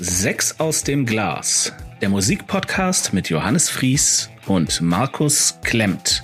[0.00, 6.22] Sechs aus dem Glas, der Musikpodcast mit Johannes Fries und Markus Klemmt.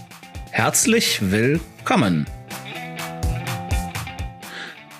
[0.52, 2.24] Herzlich willkommen.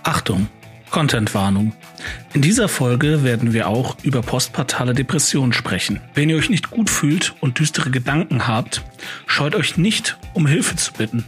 [0.02, 0.48] Achtung,
[0.91, 1.73] Contentwarnung.
[2.32, 6.00] In dieser Folge werden wir auch über postpartale Depression sprechen.
[6.14, 8.83] Wenn ihr euch nicht gut fühlt und düstere Gedanken habt,
[9.28, 11.25] scheut euch nicht, um Hilfe zu bitten.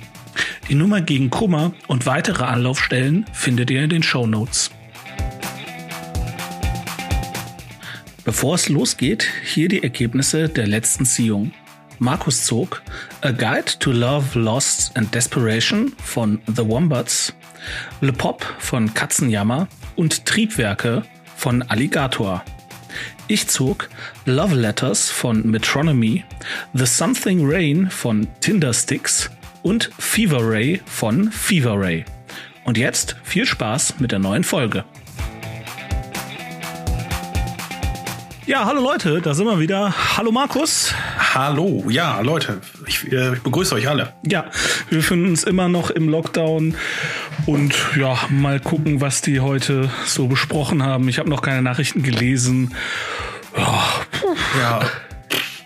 [0.68, 4.72] Die Nummer gegen Kummer und weitere Anlaufstellen findet ihr in den Show Notes.
[8.26, 11.52] Bevor es losgeht, hier die Ergebnisse der letzten Ziehung.
[12.00, 12.82] Markus zog
[13.20, 17.32] A Guide to Love, Lost and Desperation von The Wombats,
[18.00, 21.04] Le Pop von Katzenjammer und Triebwerke
[21.36, 22.42] von Alligator.
[23.28, 23.88] Ich zog
[24.24, 26.24] Love Letters von Metronomy,
[26.74, 29.30] The Something Rain von Tindersticks
[29.62, 32.04] und Fever Ray von Fever Ray.
[32.64, 34.84] Und jetzt viel Spaß mit der neuen Folge.
[38.46, 39.92] Ja, hallo Leute, da sind wir wieder.
[40.16, 40.94] Hallo Markus.
[41.34, 44.12] Hallo, ja, Leute, ich, äh, ich, begrüße euch alle.
[44.24, 44.44] Ja,
[44.88, 46.76] wir befinden uns immer noch im Lockdown
[47.46, 51.08] und ja, mal gucken, was die heute so besprochen haben.
[51.08, 52.72] Ich habe noch keine Nachrichten gelesen.
[53.56, 53.82] Ja,
[54.60, 54.80] ja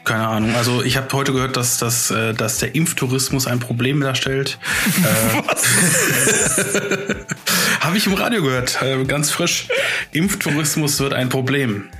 [0.05, 0.55] keine Ahnung.
[0.55, 4.58] Also ich habe heute gehört, dass, dass, äh, dass der Impftourismus ein Problem darstellt.
[5.05, 5.42] äh,
[7.81, 9.69] habe ich im Radio gehört, äh, ganz frisch.
[10.12, 11.91] Impftourismus wird ein Problem.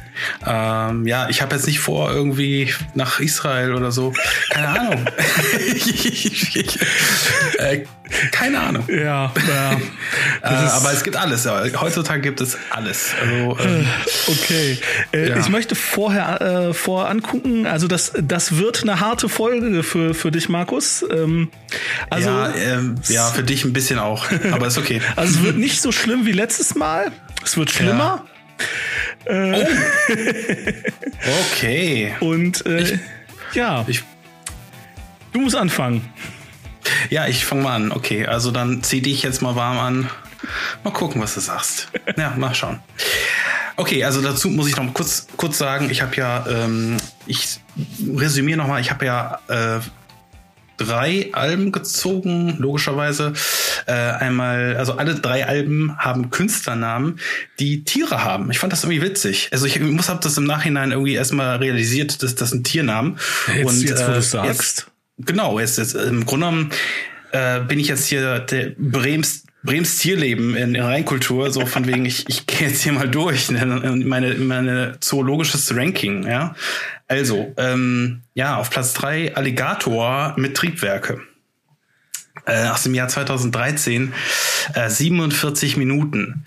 [0.47, 4.15] Ähm, ja, ich habe jetzt nicht vor, irgendwie nach Israel oder so.
[4.51, 5.05] Keine Ahnung.
[7.59, 7.85] äh,
[8.33, 8.85] keine Ahnung.
[8.89, 9.73] Ja, ja.
[10.43, 11.47] äh, aber es gibt alles.
[11.47, 13.13] Heutzutage gibt es alles.
[13.21, 13.87] Also, ähm,
[14.27, 14.79] okay.
[15.13, 15.37] Äh, ja.
[15.39, 20.31] Ich möchte vorher äh, vor angucken, also das, das wird eine harte Folge für, für
[20.31, 21.05] dich, Markus.
[21.11, 21.51] Ähm,
[22.09, 24.27] also, ja, ähm, ja, für dich ein bisschen auch.
[24.51, 25.01] Aber ist okay.
[25.17, 27.13] Also es wird nicht so schlimm wie letztes Mal.
[27.45, 28.25] Es wird schlimmer.
[28.25, 28.67] Ja.
[29.25, 29.65] Äh,
[31.53, 32.15] okay.
[32.21, 32.99] Und äh, ich,
[33.53, 34.03] ja, ich,
[35.33, 36.09] du musst anfangen.
[37.11, 37.93] Ja, ich fange mal an.
[37.93, 40.11] Okay, also dann zieh dich jetzt mal warm an.
[40.85, 41.89] Mal gucken, was du sagst.
[42.17, 42.81] Ja, mal schauen.
[43.77, 47.61] Okay, also dazu muss ich noch kurz, kurz sagen, ich habe ja, ähm, ich
[48.15, 49.81] resümiere nochmal, ich habe ja äh,
[50.81, 53.35] drei Alben gezogen, logischerweise.
[53.87, 57.21] Äh, einmal, also alle drei Alben haben Künstlernamen,
[57.59, 58.51] die Tiere haben.
[58.51, 59.51] Ich fand das irgendwie witzig.
[59.53, 63.19] Also ich muss habe das im Nachhinein irgendwie erstmal realisiert, dass das ein Tiernamen.
[63.55, 64.49] Jetzt, und jetzt, wo äh, du sagst.
[64.49, 64.87] Jetzt,
[65.19, 66.71] genau, jetzt, jetzt im Grunde genommen
[67.33, 72.07] äh, bin ich jetzt hier der Brems Brems Tierleben in, in Rheinkultur, so von wegen,
[72.07, 73.67] ich, ich gehe jetzt hier mal durch, ne,
[74.07, 76.55] meine, meine zoologisches Ranking, ja.
[77.11, 81.21] Also, ähm, ja, auf Platz drei Alligator mit Triebwerke.
[82.47, 84.13] Äh, aus dem Jahr 2013,
[84.75, 86.45] äh, 47 Minuten.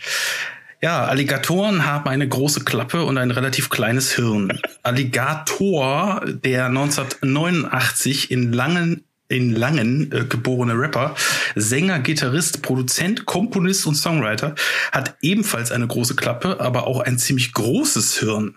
[0.81, 4.57] Ja, Alligatoren haben eine große Klappe und ein relativ kleines Hirn.
[4.84, 11.16] Alligator, der 1989 in langen in Langen äh, geborene Rapper,
[11.56, 14.56] Sänger, Gitarrist, Produzent, Komponist und Songwriter,
[14.94, 18.56] hat ebenfalls eine große Klappe, aber auch ein ziemlich großes Hirn.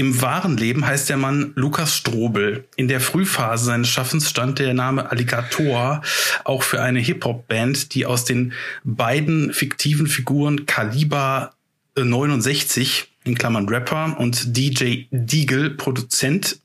[0.00, 2.64] Im wahren Leben heißt der Mann Lukas Strobel.
[2.76, 6.00] In der Frühphase seines Schaffens stand der Name Alligator
[6.44, 11.52] auch für eine Hip-Hop-Band, die aus den beiden fiktiven Figuren Kaliber
[11.98, 16.60] 69 in Klammern Rapper und DJ Deagle Produzent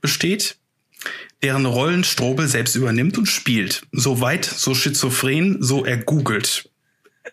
[0.00, 0.56] besteht
[1.42, 3.82] deren Rollen Strobel selbst übernimmt und spielt.
[3.90, 6.70] So weit, so schizophren, so er googelt.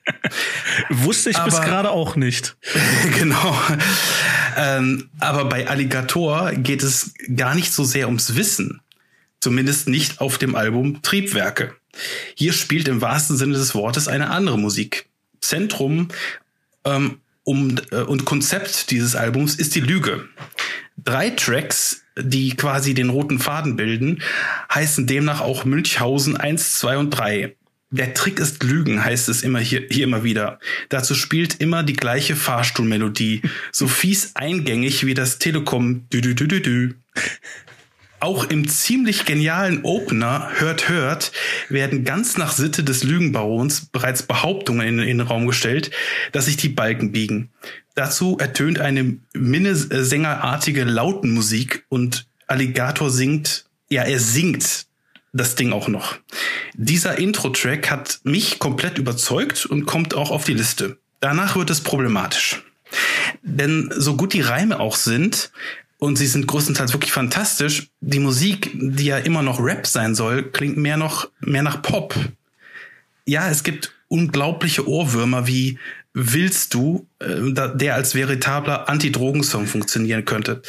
[0.90, 2.56] Wusste ich aber, bis gerade auch nicht.
[3.18, 3.58] genau.
[4.58, 8.82] Ähm, aber bei Alligator geht es gar nicht so sehr ums Wissen.
[9.40, 11.76] Zumindest nicht auf dem Album Triebwerke.
[12.36, 15.08] Hier spielt im wahrsten Sinne des Wortes eine andere Musik.
[15.42, 16.08] Zentrum
[16.86, 20.28] ähm, um, äh, und Konzept dieses Albums ist die Lüge.
[20.98, 24.22] Drei Tracks die quasi den roten Faden bilden,
[24.74, 27.56] heißen demnach auch Münchhausen 1, 2 und 3.
[27.94, 30.58] Der Trick ist Lügen, heißt es immer hier, hier immer wieder.
[30.90, 36.48] Dazu spielt immer die gleiche Fahrstuhlmelodie, so fies eingängig wie das Telekom dü dü dü
[36.48, 36.94] dü dü.
[38.20, 41.34] Auch im ziemlich genialen Opener Hört Hört
[41.70, 45.92] werden ganz nach Sitte des Lügenbarons bereits Behauptungen in, in den Raum gestellt,
[46.32, 47.52] dass sich die Balken biegen.
[47.94, 54.88] Dazu ertönt eine Minnesängerartige Lautenmusik und Alligator singt, ja, er singt
[55.34, 56.16] das Ding auch noch.
[56.76, 60.98] Dieser Intro-Track hat mich komplett überzeugt und kommt auch auf die Liste.
[61.20, 62.64] Danach wird es problematisch.
[63.42, 65.52] Denn so gut die Reime auch sind,
[66.04, 67.88] und sie sind größtenteils wirklich fantastisch.
[68.02, 72.14] Die Musik, die ja immer noch Rap sein soll, klingt mehr noch mehr nach Pop.
[73.26, 75.80] Ja, es gibt unglaubliche Ohrwürmer wie
[76.14, 80.62] willst du, äh, der als veritabler Anti-Drogen-Song funktionieren könnte.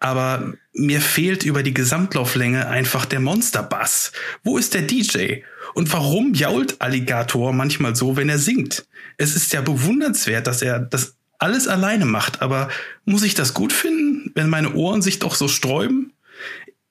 [0.00, 4.12] Aber mir fehlt über die Gesamtlauflänge einfach der Monster-Bass.
[4.44, 5.42] Wo ist der DJ?
[5.74, 8.86] Und warum jault Alligator manchmal so, wenn er singt?
[9.16, 12.68] Es ist ja bewundernswert, dass er das alles alleine macht, aber
[13.04, 16.12] muss ich das gut finden, wenn meine Ohren sich doch so sträuben?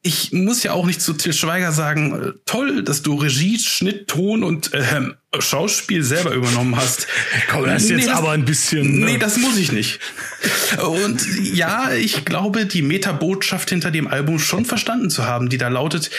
[0.02, 4.08] Ich muss ja auch nicht zu Till Schweiger sagen, äh, toll, dass du Regie, Schnitt,
[4.08, 4.84] Ton und äh,
[5.40, 7.08] Schauspiel selber übernommen hast.
[7.52, 9.00] Komm, das ist nee, jetzt das, aber ein bisschen.
[9.00, 9.06] Ne?
[9.06, 10.00] Nee, das muss ich nicht.
[10.82, 15.68] Und ja, ich glaube, die Metabotschaft hinter dem Album schon verstanden zu haben, die da
[15.68, 16.12] lautet,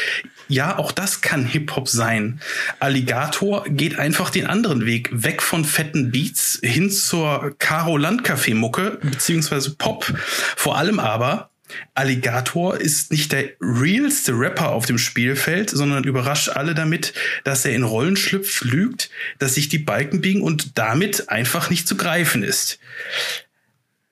[0.48, 2.40] ja, auch das kann Hip-Hop sein.
[2.80, 8.98] Alligator geht einfach den anderen Weg, weg von fetten Beats hin zur Caro Landcafé Mucke,
[9.00, 10.12] beziehungsweise Pop.
[10.56, 11.49] Vor allem aber
[11.94, 17.12] Alligator ist nicht der realste Rapper auf dem Spielfeld, sondern überrascht alle damit,
[17.44, 21.86] dass er in Rollen schlüpft, lügt, dass sich die Balken biegen und damit einfach nicht
[21.86, 22.78] zu greifen ist.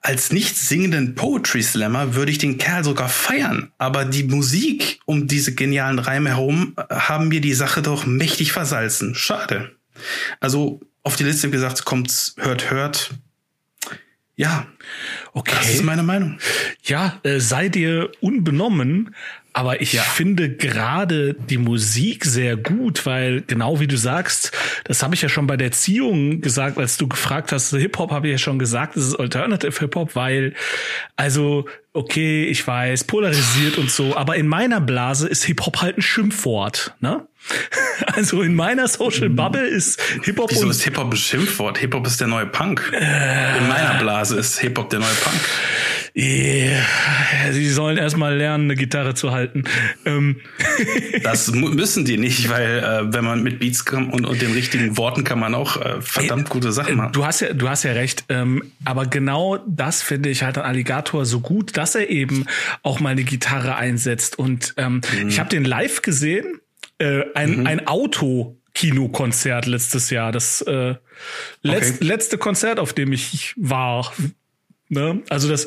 [0.00, 5.26] Als nicht singenden Poetry Slammer würde ich den Kerl sogar feiern, aber die Musik um
[5.26, 9.14] diese genialen Reime herum haben mir die Sache doch mächtig versalzen.
[9.14, 9.76] Schade.
[10.40, 13.10] Also auf die Liste gesagt, kommt's, hört, hört.
[14.38, 14.66] Ja,
[15.32, 15.54] Okay.
[15.56, 16.38] Das ist meine Meinung.
[16.84, 19.14] Ja, äh, sei dir unbenommen,
[19.58, 20.02] aber ich ja.
[20.02, 24.52] finde gerade die Musik sehr gut, weil genau wie du sagst,
[24.84, 28.28] das habe ich ja schon bei der Ziehung gesagt, als du gefragt hast, Hip-Hop habe
[28.28, 30.54] ich ja schon gesagt, es ist Alternative Hip-Hop, weil,
[31.16, 36.02] also, okay, ich weiß, polarisiert und so, aber in meiner Blase ist Hip-Hop halt ein
[36.02, 37.26] Schimpfwort, ne?
[38.14, 40.52] Also in meiner Social Bubble ist Hip-Hop.
[40.52, 41.78] Wieso ist Hip-Hop ein Schimpfwort?
[41.78, 42.92] Hip-Hop ist der neue Punk.
[42.92, 45.40] Äh, in meiner Blase ist Hip-Hop der neue Punk.
[46.18, 46.82] Yeah.
[47.52, 49.64] Sie sollen erstmal lernen, eine Gitarre zu halten.
[50.04, 50.40] Ähm.
[51.22, 54.96] Das müssen die nicht, weil äh, wenn man mit Beats kommt und, und den richtigen
[54.96, 57.12] Worten kann man auch äh, verdammt gute Sachen machen.
[57.12, 58.24] Du hast ja, du hast ja recht.
[58.28, 62.46] Ähm, aber genau das finde ich halt an Alligator so gut, dass er eben
[62.82, 64.38] auch mal eine Gitarre einsetzt.
[64.38, 65.28] Und ähm, mhm.
[65.28, 66.60] ich habe den live gesehen
[66.98, 67.66] äh, ein, mhm.
[67.66, 68.54] ein Auto.
[68.74, 70.30] Kinokonzert letztes Jahr.
[70.30, 70.94] Das äh,
[71.62, 72.04] letzt, okay.
[72.04, 74.12] letzte Konzert, auf dem ich war.
[74.88, 75.22] Ne?
[75.28, 75.66] Also das,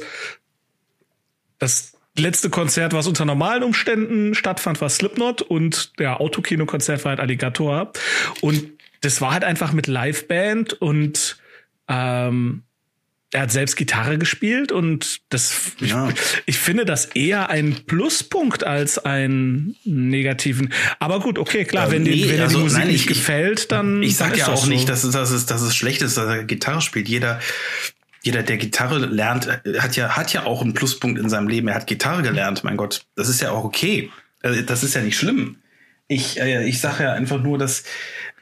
[1.61, 7.19] das letzte Konzert, was unter normalen Umständen stattfand, war Slipknot und der Autokinokonzert war halt
[7.19, 7.93] Alligator.
[8.41, 8.63] Und
[9.01, 11.37] das war halt einfach mit Liveband und
[11.87, 12.63] ähm,
[13.33, 16.09] er hat selbst Gitarre gespielt und das ja.
[16.09, 16.15] ich,
[16.47, 20.73] ich, finde das eher ein Pluspunkt als einen negativen.
[20.99, 23.07] Aber gut, okay, klar, äh, wenn, nee, die, wenn also, die Musik nein, nicht ich,
[23.07, 24.03] gefällt, dann.
[24.03, 24.69] Ich sag dann ja auch so.
[24.69, 27.07] nicht, dass dass, es, dass es schlecht ist, dass er Gitarre spielt.
[27.07, 27.39] Jeder,
[28.23, 31.68] jeder, der Gitarre lernt, hat ja, hat ja auch einen Pluspunkt in seinem Leben.
[31.68, 33.06] Er hat Gitarre gelernt, mein Gott.
[33.15, 34.12] Das ist ja auch okay.
[34.41, 35.57] Äh, das ist ja nicht schlimm.
[36.07, 37.83] Ich, äh, ich sage ja einfach nur, dass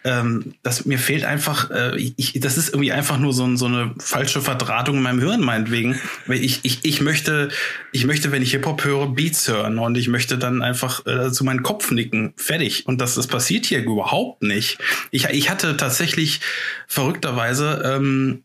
[0.04, 3.96] ähm, das mir fehlt einfach, äh, ich, das ist irgendwie einfach nur so, so eine
[4.00, 6.00] falsche Verdrahtung in meinem Hirn meinetwegen.
[6.28, 7.50] Ich, ich, ich möchte,
[7.92, 11.44] ich möchte, wenn ich Hip-Hop höre, Beats hören und ich möchte dann einfach äh, zu
[11.44, 12.34] meinem Kopf nicken.
[12.38, 12.88] Fertig.
[12.88, 14.78] Und das, das passiert hier überhaupt nicht.
[15.12, 16.40] Ich, ich hatte tatsächlich
[16.88, 18.44] verrückterweise ähm,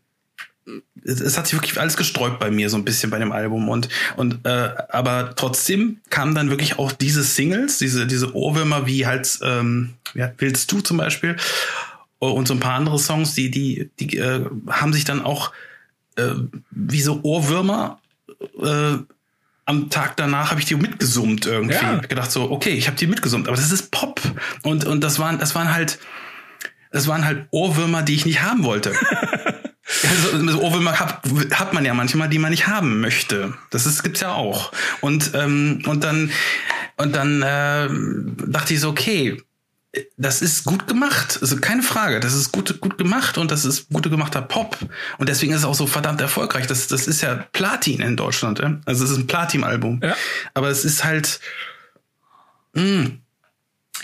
[1.03, 3.89] es hat sich wirklich alles gesträubt bei mir so ein bisschen bei dem Album und
[4.15, 9.39] und äh, aber trotzdem kamen dann wirklich auch diese Singles, diese diese Ohrwürmer wie halt
[9.43, 11.35] ähm, ja, willst du zum Beispiel
[12.17, 15.51] und so ein paar andere Songs, die die die äh, haben sich dann auch
[16.15, 16.31] äh,
[16.71, 17.99] wie so Ohrwürmer
[18.61, 18.97] äh,
[19.67, 21.75] am Tag danach habe ich die mitgesummt irgendwie.
[21.75, 21.97] Ja.
[21.97, 24.21] Gedacht so, okay, ich habe die mitgesummt, aber das ist Pop
[24.63, 25.99] und und das waren das waren halt
[26.91, 28.93] das waren halt Ohrwürmer, die ich nicht haben wollte.
[30.03, 31.21] Also, Ohrwürmer hat,
[31.51, 33.53] hat man ja manchmal, die man nicht haben möchte.
[33.69, 34.71] Das ist, gibt's ja auch.
[35.01, 36.31] Und, ähm, und dann,
[36.97, 37.89] und dann äh,
[38.47, 39.41] dachte ich so, okay,
[40.17, 41.39] das ist gut gemacht.
[41.41, 42.19] Also keine Frage.
[42.19, 44.77] Das ist gut, gut gemacht und das ist gut gemachter Pop.
[45.17, 46.67] Und deswegen ist es auch so verdammt erfolgreich.
[46.67, 48.59] Das, das ist ja Platin in Deutschland.
[48.59, 48.79] Ja?
[48.85, 50.01] Also es ist ein Platin-Album.
[50.03, 50.15] Ja.
[50.53, 51.39] Aber es ist halt,
[52.73, 53.21] mh, hm,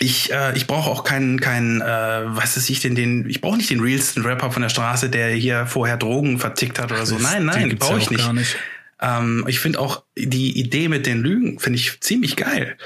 [0.02, 3.56] ich, äh, ich brauche auch keinen, keinen, äh, was ist ich denn, den, ich brauche
[3.56, 7.18] nicht den realsten Rapper von der Straße, der hier vorher Drogen vertickt hat oder so.
[7.18, 8.32] Nein, nein, brauche ich nicht.
[8.32, 8.56] nicht.
[9.00, 12.76] Ähm, ich finde auch die Idee mit den Lügen finde ich ziemlich geil.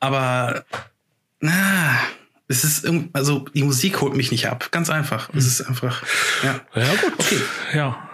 [0.00, 0.64] Aber
[1.40, 1.98] na,
[2.48, 4.68] es ist irgendwie, also die Musik holt mich nicht ab.
[4.70, 5.30] Ganz einfach.
[5.34, 6.02] Es ist einfach.
[6.42, 6.60] Ja.
[6.74, 7.12] Ja gut.
[7.18, 7.40] Okay.
[7.74, 8.08] Ja.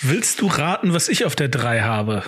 [0.00, 2.22] Willst du raten, was ich auf der 3 habe?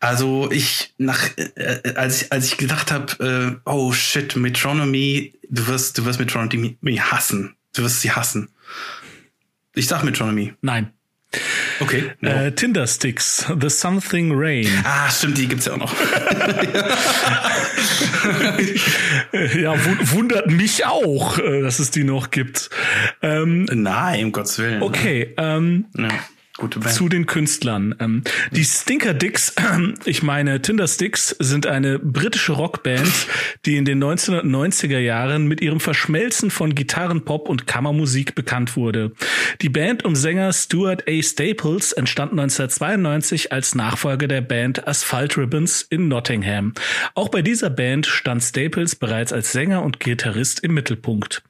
[0.00, 5.66] Also ich nach äh, als ich als ich gedacht habe, äh, oh shit, Metronomy, du
[5.66, 7.54] wirst du wirst Metronomy hassen.
[7.74, 8.48] Du wirst sie hassen.
[9.74, 10.54] Ich sag Metronomy.
[10.62, 10.92] Nein.
[11.78, 12.10] Okay.
[12.20, 12.30] No.
[12.30, 14.66] Äh, Tindersticks, The Something Rain.
[14.84, 15.94] Ah, stimmt, die gibt's ja auch noch.
[19.54, 19.74] ja,
[20.12, 22.68] wundert mich auch, äh, dass es die noch gibt.
[23.22, 24.82] Ähm, Nein, um Gottes Willen.
[24.82, 25.32] Okay.
[25.36, 26.08] Ähm, ja.
[26.90, 27.94] Zu den Künstlern.
[28.00, 33.10] Ähm, die Stinker Dicks, äh, ich meine Tinder Sticks, sind eine britische Rockband,
[33.66, 39.12] die in den 1990er Jahren mit ihrem Verschmelzen von Gitarrenpop und Kammermusik bekannt wurde.
[39.62, 41.22] Die Band um Sänger Stuart A.
[41.22, 46.74] Staples entstand 1992 als Nachfolger der Band Asphalt Ribbons in Nottingham.
[47.14, 51.42] Auch bei dieser Band stand Staples bereits als Sänger und Gitarrist im Mittelpunkt.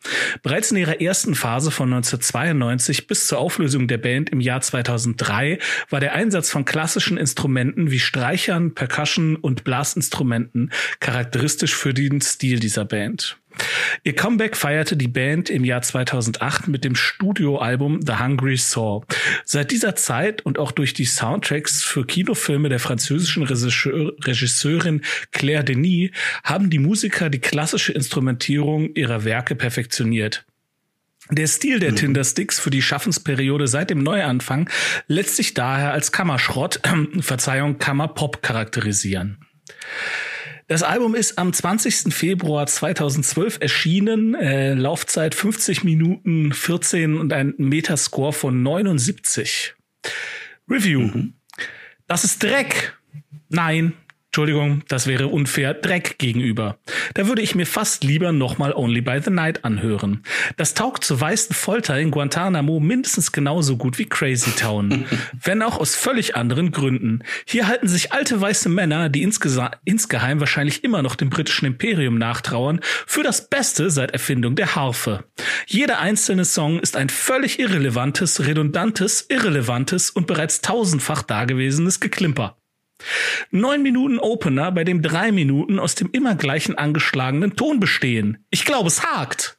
[0.42, 4.99] Bereits in ihrer ersten Phase von 1992 bis zur Auflösung der Band im Jahr 2000
[5.00, 12.20] 2003 war der Einsatz von klassischen Instrumenten wie Streichern, Percussion und Blasinstrumenten charakteristisch für den
[12.20, 13.36] Stil dieser Band.
[14.04, 19.04] Ihr Comeback feierte die Band im Jahr 2008 mit dem Studioalbum The Hungry Saw.
[19.44, 25.02] Seit dieser Zeit und auch durch die Soundtracks für Kinofilme der französischen Regisseur, Regisseurin
[25.32, 26.10] Claire Denis
[26.44, 30.44] haben die Musiker die klassische Instrumentierung ihrer Werke perfektioniert.
[31.30, 31.96] Der Stil der mhm.
[31.96, 34.68] Tinder-Sticks für die Schaffensperiode seit dem Neuanfang
[35.06, 39.38] lässt sich daher als Kammerschrott, äh, Verzeihung, Kammerpop charakterisieren.
[40.66, 42.14] Das Album ist am 20.
[42.14, 49.74] Februar 2012 erschienen, äh, Laufzeit 50 Minuten 14 und ein Metascore von 79.
[50.68, 51.00] Review.
[51.00, 51.34] Mhm.
[52.06, 52.96] Das ist Dreck.
[53.48, 53.94] Nein,
[54.30, 56.78] Entschuldigung, das wäre unfair Dreck gegenüber.
[57.14, 60.22] Da würde ich mir fast lieber nochmal Only by the Night anhören.
[60.56, 65.04] Das taugt zur weißen Folter in Guantanamo mindestens genauso gut wie Crazy Town.
[65.42, 67.24] Wenn auch aus völlig anderen Gründen.
[67.44, 72.78] Hier halten sich alte weiße Männer, die insgeheim wahrscheinlich immer noch dem britischen Imperium nachtrauern,
[73.08, 75.24] für das Beste seit Erfindung der Harfe.
[75.66, 82.59] Jeder einzelne Song ist ein völlig irrelevantes, redundantes, irrelevantes und bereits tausendfach dagewesenes Geklimper.
[83.50, 88.44] Neun Minuten Opener, bei dem drei Minuten aus dem immer gleichen angeschlagenen Ton bestehen.
[88.50, 89.58] Ich glaube, es hakt.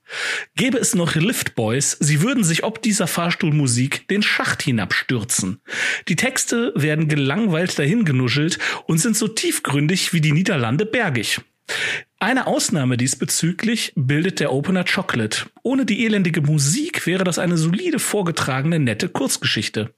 [0.55, 5.62] Gäbe es noch Liftboys, sie würden sich ob dieser Fahrstuhlmusik den Schacht hinabstürzen.
[6.07, 11.39] Die Texte werden gelangweilt dahingenuschelt und sind so tiefgründig wie die Niederlande bergig.
[12.22, 15.48] Eine Ausnahme diesbezüglich bildet der Opener Chocolate.
[15.63, 19.96] Ohne die elendige Musik wäre das eine solide vorgetragene, nette Kurzgeschichte.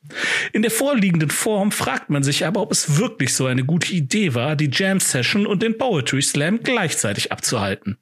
[0.53, 4.35] In der vorliegenden Form fragt man sich aber, ob es wirklich so eine gute Idee
[4.35, 7.97] war, die Jam Session und den Poetry Slam gleichzeitig abzuhalten.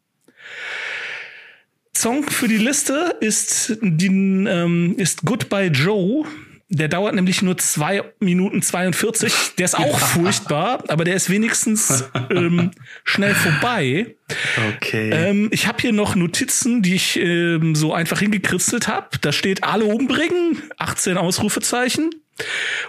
[1.98, 6.28] Song für die Liste ist, die, ähm, ist Goodbye Joe
[6.74, 9.56] der dauert nämlich nur zwei Minuten 42.
[9.58, 12.72] Der ist auch furchtbar, aber der ist wenigstens ähm,
[13.04, 14.16] schnell vorbei.
[14.75, 15.10] Okay.
[15.12, 19.10] Ähm, ich habe hier noch Notizen, die ich ähm, so einfach hingekritzelt habe.
[19.20, 22.10] Da steht alle umbringen, 18 Ausrufezeichen.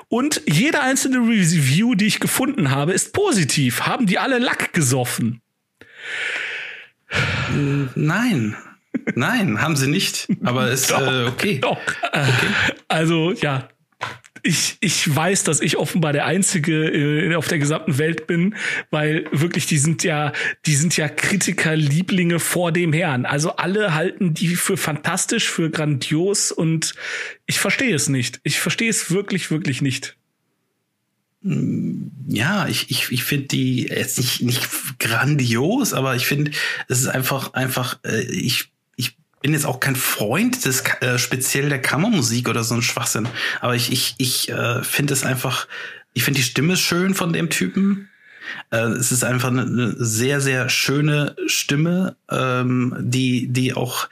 [0.09, 3.83] Und jede einzelne Review, die ich gefunden habe, ist positiv.
[3.83, 5.41] Haben die alle Lack gesoffen?
[7.97, 8.57] Nein.
[9.14, 10.28] Nein, haben sie nicht.
[10.42, 11.58] Aber ist doch, äh, okay.
[11.61, 11.78] Doch.
[12.12, 12.49] Okay.
[12.88, 13.68] Also ja,
[14.42, 18.56] ich, ich weiß, dass ich offenbar der Einzige äh, auf der gesamten Welt bin,
[18.90, 20.32] weil wirklich, die sind ja,
[20.66, 23.25] die sind ja Kritikerlieblinge vor dem Herrn.
[23.25, 26.94] Also alle halten die für fantastisch, für grandios und
[27.46, 28.40] ich verstehe es nicht.
[28.42, 30.16] Ich verstehe es wirklich, wirklich nicht.
[31.44, 34.68] Ja, ich, ich, ich finde die jetzt nicht, nicht
[34.99, 36.52] grandios, aber ich finde,
[36.88, 38.72] es ist einfach, einfach, äh, ich
[39.42, 43.28] bin jetzt auch kein Freund des äh, speziell der Kammermusik oder so ein Schwachsinn,
[43.61, 45.66] aber ich ich ich äh, finde es einfach,
[46.14, 48.08] ich finde die Stimme schön von dem Typen.
[48.70, 54.08] Äh, es ist einfach eine, eine sehr sehr schöne Stimme, ähm, die die auch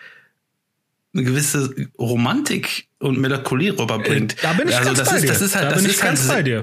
[1.15, 4.35] eine gewisse Romantik und Melancholie rüberbringt.
[4.35, 5.29] Äh, da bin ich also ganz das bei ist, dir.
[5.29, 6.61] Das ist halt, da das bin ist ich ganz halt, bei dir.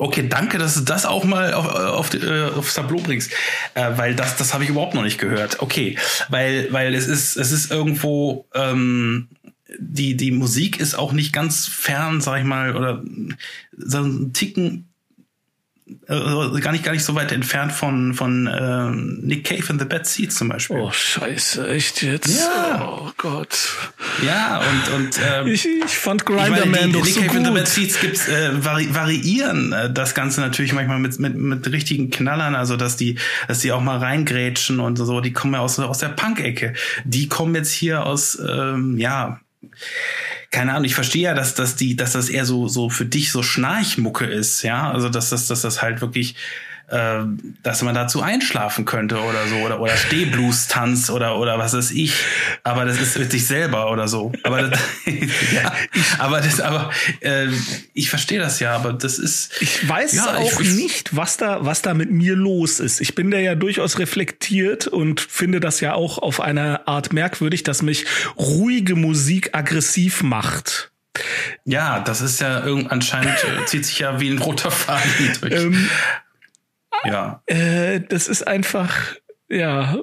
[0.00, 3.32] Okay, danke, dass du das auch mal auf, auf, äh, aufs Tableau bringst,
[3.74, 5.60] äh, weil das, das habe ich überhaupt noch nicht gehört.
[5.60, 5.98] Okay,
[6.30, 9.28] weil, weil es ist, es ist irgendwo ähm,
[9.78, 13.02] die die Musik ist auch nicht ganz fern, sag ich mal, oder
[13.76, 14.89] so ein Ticken
[16.08, 19.84] äh, gar nicht gar nicht so weit entfernt von von äh, Nick Cave in the
[19.84, 20.76] Bad Seeds zum Beispiel.
[20.76, 22.38] Oh Scheiße, echt jetzt?
[22.38, 22.88] Ja.
[22.88, 23.76] Oh Gott.
[24.24, 27.38] Ja und und ähm, ich, ich fand Grinderman doch Nick so Cave gut.
[27.38, 31.34] in the Bad Seeds gibt's äh, vari variieren äh, das Ganze natürlich manchmal mit mit
[31.34, 33.18] mit richtigen Knallern, also dass die
[33.48, 35.20] dass die auch mal reingrätschen und so.
[35.20, 36.74] Die kommen ja aus aus der Punk-Ecke.
[37.04, 39.40] Die kommen jetzt hier aus ähm, ja
[40.50, 43.30] keine Ahnung, ich verstehe ja, dass, dass die, dass das eher so, so für dich
[43.30, 44.90] so Schnarchmucke ist, ja.
[44.90, 46.34] Also dass das, dass das halt wirklich
[46.90, 47.20] äh,
[47.62, 52.14] dass man dazu einschlafen könnte oder so oder oder Stehblues-Tanz oder oder was ist ich.
[52.64, 54.32] Aber das ist mit sich selber oder so.
[54.42, 54.80] Aber das,
[55.54, 55.72] ja,
[56.18, 57.46] aber das, aber äh,
[57.94, 58.74] ich verstehe das ja.
[58.74, 59.60] Aber das ist.
[59.60, 63.00] Ich weiß ja, auch ich, nicht, was da was da mit mir los ist.
[63.00, 67.62] Ich bin da ja durchaus reflektiert und finde das ja auch auf eine Art merkwürdig,
[67.62, 68.06] dass mich
[68.36, 70.90] ruhige Musik aggressiv macht.
[71.64, 75.52] Ja, das ist ja irgend anscheinend äh, zieht sich ja wie ein roter Faden durch.
[75.52, 75.90] Ähm,
[77.04, 77.42] ja.
[77.46, 79.16] Äh, das ist einfach,
[79.48, 79.96] ja,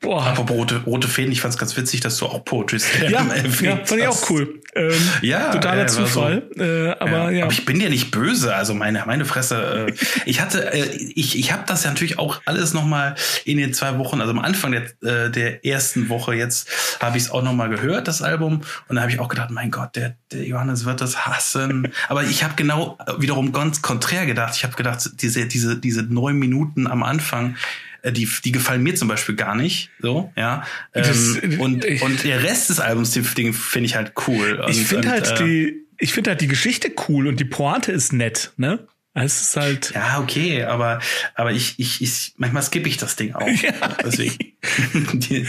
[0.00, 0.22] Boah.
[0.22, 3.26] Aber rote, rote Fäden, ich fand es ganz witzig, dass du auch Poetry Slam ja,
[3.62, 4.60] ja, fand ich auch cool.
[4.74, 4.92] Ähm,
[5.22, 6.48] ja, totaler äh, Zufall.
[6.54, 7.30] So, äh, aber ja.
[7.30, 7.44] ja.
[7.44, 9.88] Aber ich bin ja nicht böse, also meine meine Fresse.
[9.88, 9.94] Äh,
[10.26, 13.14] ich hatte, äh, ich ich habe das ja natürlich auch alles noch mal
[13.44, 16.68] in den zwei Wochen, also am Anfang der, äh, der ersten Woche jetzt
[17.00, 19.50] habe ich es auch noch mal gehört, das Album, und da habe ich auch gedacht,
[19.50, 21.92] mein Gott, der, der Johannes wird das hassen.
[22.08, 24.54] aber ich habe genau wiederum ganz konträr gedacht.
[24.56, 28.94] Ich habe gedacht, diese diese diese neun Minuten am Anfang äh, die, die gefallen mir
[28.94, 29.90] zum Beispiel gar nicht.
[30.00, 30.64] So, ja.
[30.92, 34.60] Das, ähm, und, ich, und der Rest des Albums, den, den finde ich halt cool.
[34.64, 37.92] Und, ich finde halt äh, die, ich finde halt die Geschichte cool und die Pointe
[37.92, 38.86] ist nett, ne?
[39.14, 39.92] Es ist halt.
[39.94, 41.00] Ja, okay, aber,
[41.34, 43.48] aber ich, ich, ich, manchmal skippe ich das Ding auch.
[43.62, 43.72] Ja.
[44.04, 44.36] Deswegen.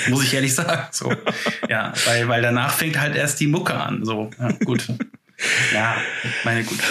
[0.09, 0.87] muss ich ehrlich sagen.
[0.91, 1.13] So.
[1.67, 4.05] Ja, weil, weil danach fängt halt erst die Mucke an.
[4.05, 4.87] So, ja, gut.
[5.73, 5.97] Ja,
[6.43, 6.83] meine Güte.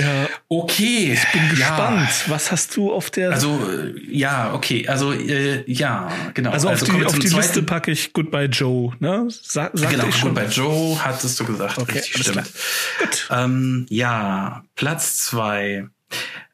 [0.00, 0.28] Ja.
[0.48, 1.12] Okay.
[1.12, 2.08] Ich bin gespannt.
[2.08, 2.32] Ja.
[2.32, 3.32] Was hast du auf der.
[3.32, 3.60] Also,
[4.08, 4.86] ja, okay.
[4.88, 6.50] Also, äh, ja, genau.
[6.50, 9.28] Also, auf also die, auf die Liste packe ich Goodbye Joe, ne?
[9.28, 10.34] Sa genau, ich schon.
[10.34, 11.78] Goodbye Joe hattest du gesagt.
[11.78, 12.50] Okay, Richtig, stimmt.
[12.98, 13.28] Gut.
[13.30, 15.86] Ähm, ja, Platz zwei.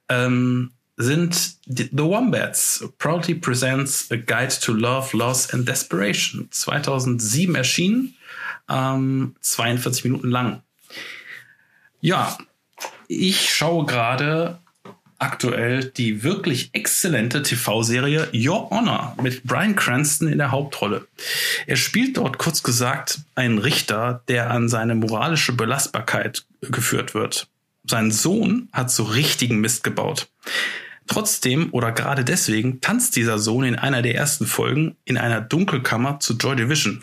[0.09, 6.49] Ähm, sind The Wombats proudly presents A Guide to Love, Loss and Desperation.
[6.51, 8.15] 2007 erschienen,
[8.69, 10.63] ähm, 42 Minuten lang.
[12.05, 12.37] Ja,
[13.09, 14.59] ich schaue gerade
[15.19, 21.07] aktuell die wirklich exzellente TV-Serie Your Honor mit Brian Cranston in der Hauptrolle.
[21.67, 27.49] Er spielt dort kurz gesagt einen Richter, der an seine moralische Belastbarkeit geführt wird.
[27.87, 30.29] Sein Sohn hat so richtigen Mist gebaut.
[31.07, 36.21] Trotzdem oder gerade deswegen tanzt dieser Sohn in einer der ersten Folgen in einer Dunkelkammer
[36.21, 37.03] zu Joy Division.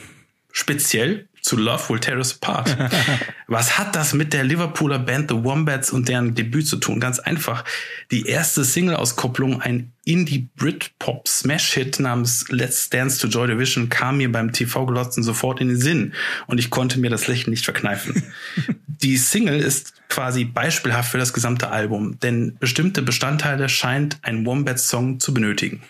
[0.51, 2.77] Speziell zu Love Will Tear Us Apart.
[3.47, 6.99] Was hat das mit der Liverpooler Band The Wombats und deren Debüt zu tun?
[6.99, 7.65] Ganz einfach.
[8.11, 15.23] Die erste Single-Auskopplung, ein Indie-Brit-Pop-Smash-Hit namens Let's Dance to Joy Division, kam mir beim TV-Glotzen
[15.23, 16.13] sofort in den Sinn
[16.47, 18.23] und ich konnte mir das Lächeln nicht verkneifen.
[18.87, 25.19] Die Single ist quasi beispielhaft für das gesamte Album, denn bestimmte Bestandteile scheint ein Wombats-Song
[25.19, 25.81] zu benötigen.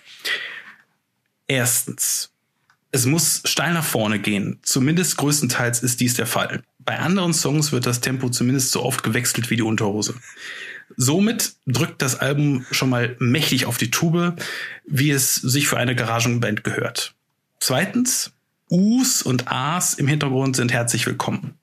[1.48, 2.32] Erstens,
[2.92, 4.60] es muss steil nach vorne gehen.
[4.64, 6.62] Zumindest größtenteils ist dies der Fall.
[6.80, 10.16] Bei anderen Songs wird das Tempo zumindest so oft gewechselt wie die Unterhose.
[10.98, 14.36] Somit drückt das Album schon mal mächtig auf die Tube,
[14.86, 17.14] wie es sich für eine Garagenband gehört.
[17.60, 18.32] Zweitens,
[18.70, 21.54] Us und As im Hintergrund sind herzlich willkommen.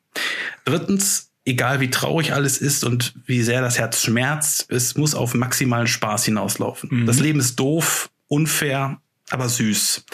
[0.64, 5.35] Drittens, egal wie traurig alles ist und wie sehr das Herz schmerzt, es muss auf
[5.35, 6.88] maximalen Spaß hinauslaufen.
[6.91, 7.07] Mhm.
[7.07, 10.05] Das Leben ist doof, unfair, aber süß.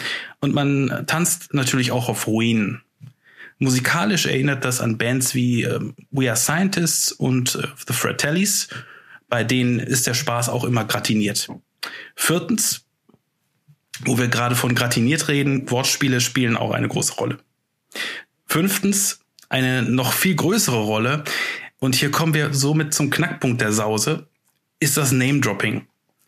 [0.40, 2.83] Und man tanzt natürlich auch auf Ruinen.
[3.59, 8.68] Musikalisch erinnert das an Bands wie äh, We Are Scientists und äh, The Fratellis.
[9.29, 11.48] Bei denen ist der Spaß auch immer gratiniert.
[12.16, 12.85] Viertens,
[14.05, 17.38] wo wir gerade von gratiniert reden, Wortspiele spielen auch eine große Rolle.
[18.46, 21.24] Fünftens, eine noch viel größere Rolle,
[21.79, 24.27] und hier kommen wir somit zum Knackpunkt der Sause,
[24.81, 25.87] ist das Name-Dropping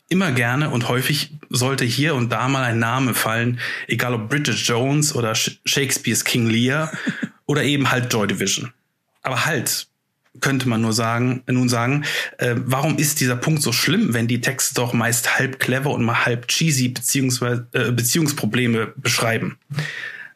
[0.08, 4.56] immer gerne und häufig sollte hier und da mal ein Name fallen, egal ob Bridget
[4.56, 6.92] Jones oder Shakespeares King Lear
[7.46, 8.72] oder eben halt Joy Division.
[9.22, 9.88] Aber halt,
[10.40, 12.04] könnte man nur sagen, nun sagen,
[12.38, 16.04] äh, warum ist dieser Punkt so schlimm, wenn die Texte doch meist halb clever und
[16.04, 19.58] mal halb cheesy beziehungsweise äh, Beziehungsprobleme beschreiben?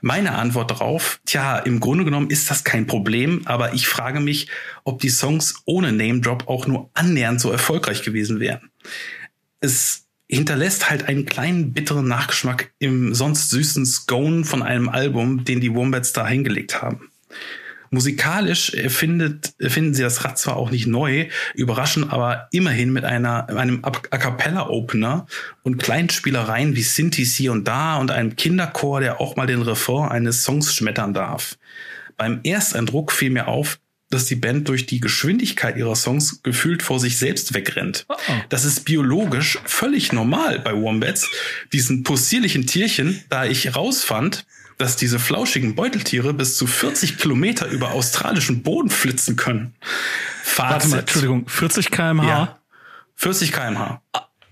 [0.03, 4.49] Meine Antwort darauf, tja, im Grunde genommen ist das kein Problem, aber ich frage mich,
[4.83, 8.71] ob die Songs ohne Name Drop auch nur annähernd so erfolgreich gewesen wären
[9.61, 15.61] es hinterlässt halt einen kleinen bitteren Nachgeschmack im sonst süßen Scone von einem Album, den
[15.61, 17.11] die Wombats da hingelegt haben.
[17.93, 23.49] Musikalisch erfindet, erfinden sie das Rad zwar auch nicht neu, überraschen aber immerhin mit einer,
[23.49, 25.27] einem A Cappella Opener
[25.65, 30.09] und Kleinspielereien wie Synthes hier und da und einem Kinderchor, der auch mal den Refrain
[30.09, 31.59] eines Songs schmettern darf.
[32.17, 36.99] Beim Ersteindruck fiel mir auf, dass die Band durch die Geschwindigkeit ihrer Songs gefühlt vor
[36.99, 38.07] sich selbst wegrennt.
[38.09, 38.15] Oh.
[38.49, 41.29] Das ist biologisch völlig normal bei Wombats,
[41.73, 44.45] diesen possierlichen Tierchen, da ich rausfand,
[44.79, 49.75] dass diese flauschigen Beuteltiere bis zu 40 Kilometer über australischen Boden flitzen können.
[50.43, 50.71] Fazit.
[50.73, 52.27] Warte mal, Entschuldigung, 40 kmh?
[52.27, 52.59] Ja,
[53.17, 54.01] 40 kmh.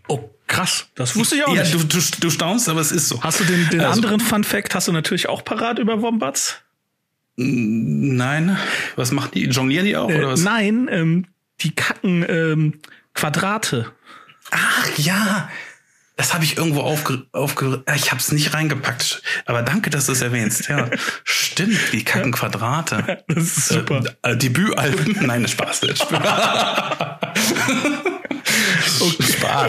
[0.07, 0.87] Oh, krass.
[0.95, 1.75] Das wusste ich auch ja, nicht.
[1.75, 3.23] Du, du, du staunst, aber es ist so.
[3.23, 6.59] Hast du den, den Also- anderen Fun Fact hast du natürlich auch parat über Wombats?
[7.41, 8.59] Nein.
[8.97, 9.45] Was machen die?
[9.47, 10.41] Jonglieren die auch, Äh, oder was?
[10.41, 11.27] nein, ähm,
[11.61, 12.81] die kacken ähm,
[13.15, 13.93] Quadrate.
[14.51, 15.49] Ach ja,
[16.17, 19.23] das habe ich irgendwo aufge, aufge ich habe es nicht reingepackt.
[19.47, 20.69] Aber danke, dass du es erwähnst.
[20.69, 20.91] Ja,
[21.25, 23.23] stimmt, die kacken Quadrate.
[23.29, 24.03] Das ist super.
[24.23, 25.17] Äh, äh, Debütalben?
[25.25, 25.83] Nein, Spaß.
[25.95, 26.09] Spaß,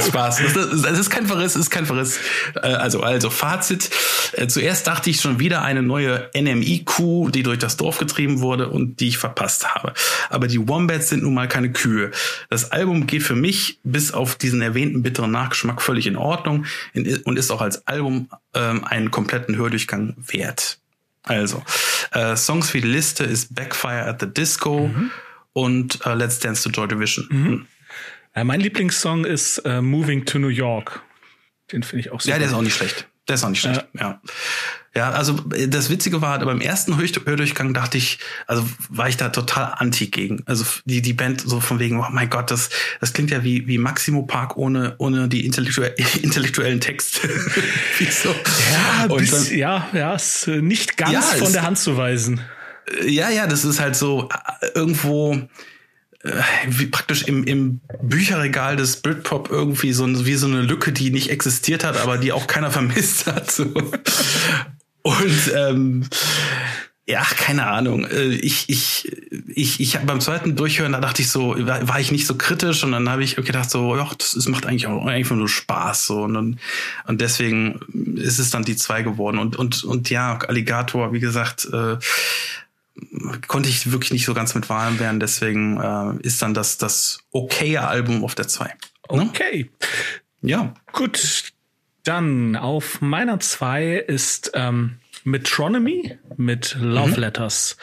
[0.02, 0.42] Spaß.
[0.44, 2.20] Das, das, das ist kein Verriss, ist kein Verriss.
[2.56, 3.90] Äh, Also, also Fazit.
[4.34, 8.70] Äh, Zuerst dachte ich schon wieder eine neue NMI-Kuh, die durch das Dorf getrieben wurde
[8.70, 9.94] und die ich verpasst habe.
[10.30, 12.12] Aber die Wombats sind nun mal keine Kühe.
[12.50, 17.38] Das Album geht für mich bis auf diesen erwähnten bitteren Nachgeschmack völlig in Ordnung und
[17.38, 20.80] ist auch als Album ähm, einen kompletten Hördurchgang wert.
[21.24, 21.64] Also,
[22.12, 24.90] äh, Songs wie die Liste ist Backfire at the Disco
[25.54, 27.68] und äh, Let's Dance to Joy Division.
[28.34, 31.02] Äh, mein Lieblingssong ist äh, Moving to New York.
[31.72, 32.34] Den finde ich auch super.
[32.34, 33.08] Ja, der ist auch nicht schlecht.
[33.28, 33.86] Der ist auch nicht schlecht.
[34.00, 34.22] Ja.
[34.96, 39.18] Ja, also äh, das Witzige war, beim ersten Hör- Hördurchgang dachte ich, also war ich
[39.18, 40.42] da total anti gegen.
[40.48, 43.68] Also die, die Band so von wegen, oh mein Gott, das, das klingt ja wie,
[43.68, 47.28] wie Maximo Park ohne, ohne die intellektuell, intellektuellen Texte.
[48.10, 48.34] so.
[48.72, 51.98] ja, bis, dann- ja, ja, ist äh, nicht ganz Ja, von ist- der Hand zu
[51.98, 52.42] weisen.
[53.06, 54.28] Ja, ja, das ist halt so
[54.74, 55.40] irgendwo
[56.68, 61.30] wie praktisch im, im Bücherregal des Britpop irgendwie so wie so eine Lücke, die nicht
[61.30, 63.50] existiert hat, aber die auch keiner vermisst hat.
[63.52, 63.66] So.
[65.02, 66.06] Und ähm,
[67.08, 68.06] ja, keine Ahnung.
[68.06, 69.12] Äh, Ich, ich,
[69.48, 72.84] ich, ich beim zweiten Durchhören, da dachte ich so, war, war ich nicht so kritisch
[72.84, 76.06] und dann habe ich gedacht so, ja, das, das macht eigentlich auch einfach nur Spaß
[76.06, 76.60] so und dann,
[77.08, 77.80] und deswegen
[78.18, 81.98] ist es dann die zwei geworden und und und ja, Alligator, wie gesagt, äh,
[83.48, 87.20] konnte ich wirklich nicht so ganz mit warm werden, deswegen äh, ist dann das das
[87.32, 88.74] okaye Album auf der zwei.
[89.12, 89.22] Ne?
[89.22, 89.70] Okay.
[90.42, 90.74] Ja.
[90.94, 91.54] Gut,
[92.04, 97.78] dann auf meiner zwei ist ähm, Metronomy mit Love Letters.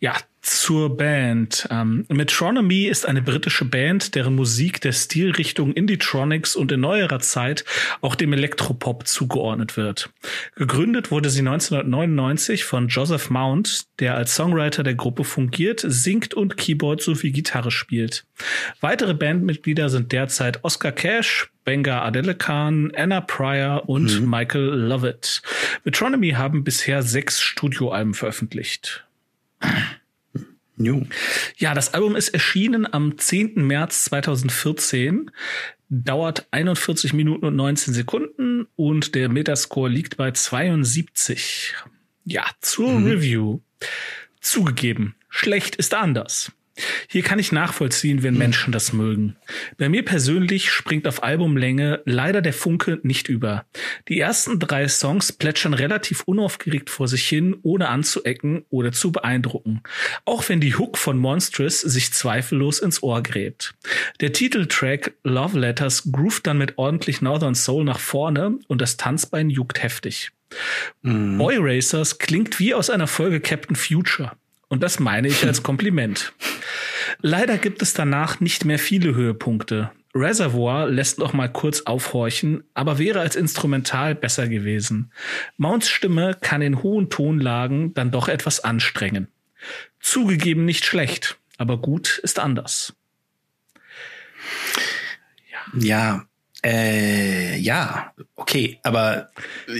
[0.00, 0.14] Ja,
[0.48, 1.68] zur Band.
[1.70, 7.64] Ähm, Metronomy ist eine britische Band, deren Musik der Stilrichtung Indietronics und in neuerer Zeit
[8.00, 10.10] auch dem Elektropop zugeordnet wird.
[10.56, 16.56] Gegründet wurde sie 1999 von Joseph Mount, der als Songwriter der Gruppe fungiert, singt und
[16.56, 18.24] Keyboard sowie Gitarre spielt.
[18.80, 25.42] Weitere Bandmitglieder sind derzeit Oscar Cash, Benga Adelekan, Anna Pryor und Michael Lovett.
[25.84, 29.04] Metronomy haben bisher sechs Studioalben veröffentlicht.
[30.78, 31.06] Jo.
[31.56, 33.66] Ja, das Album ist erschienen am 10.
[33.66, 35.30] März 2014,
[35.88, 41.74] dauert 41 Minuten und 19 Sekunden und der Metascore liegt bei 72.
[42.24, 43.60] Ja, zur Review.
[44.40, 46.52] Zugegeben, schlecht ist anders.
[47.08, 49.36] Hier kann ich nachvollziehen, wenn Menschen das mögen.
[49.76, 53.64] Bei mir persönlich springt auf Albumlänge leider der Funke nicht über.
[54.08, 59.82] Die ersten drei Songs plätschern relativ unaufgeregt vor sich hin, ohne anzuecken oder zu beeindrucken.
[60.24, 63.74] Auch wenn die Hook von Monstrous sich zweifellos ins Ohr gräbt.
[64.20, 69.50] Der Titeltrack Love Letters groovt dann mit ordentlich Northern Soul nach vorne und das Tanzbein
[69.50, 70.32] juckt heftig.
[71.02, 74.32] Boy Racers klingt wie aus einer Folge Captain Future.
[74.68, 76.32] Und das meine ich als Kompliment.
[77.20, 79.90] Leider gibt es danach nicht mehr viele Höhepunkte.
[80.14, 85.12] Reservoir lässt noch mal kurz aufhorchen, aber wäre als Instrumental besser gewesen.
[85.56, 89.28] Mounts Stimme kann in hohen Tonlagen dann doch etwas anstrengen.
[90.00, 92.94] Zugegeben nicht schlecht, aber gut ist anders.
[95.74, 96.27] Ja,
[96.64, 99.30] äh, ja, okay, aber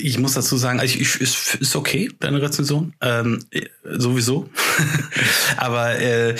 [0.02, 4.48] ich muss dazu sagen, also ich, ist, ist okay, deine Rezension, ähm, äh, sowieso.
[5.56, 6.36] aber äh,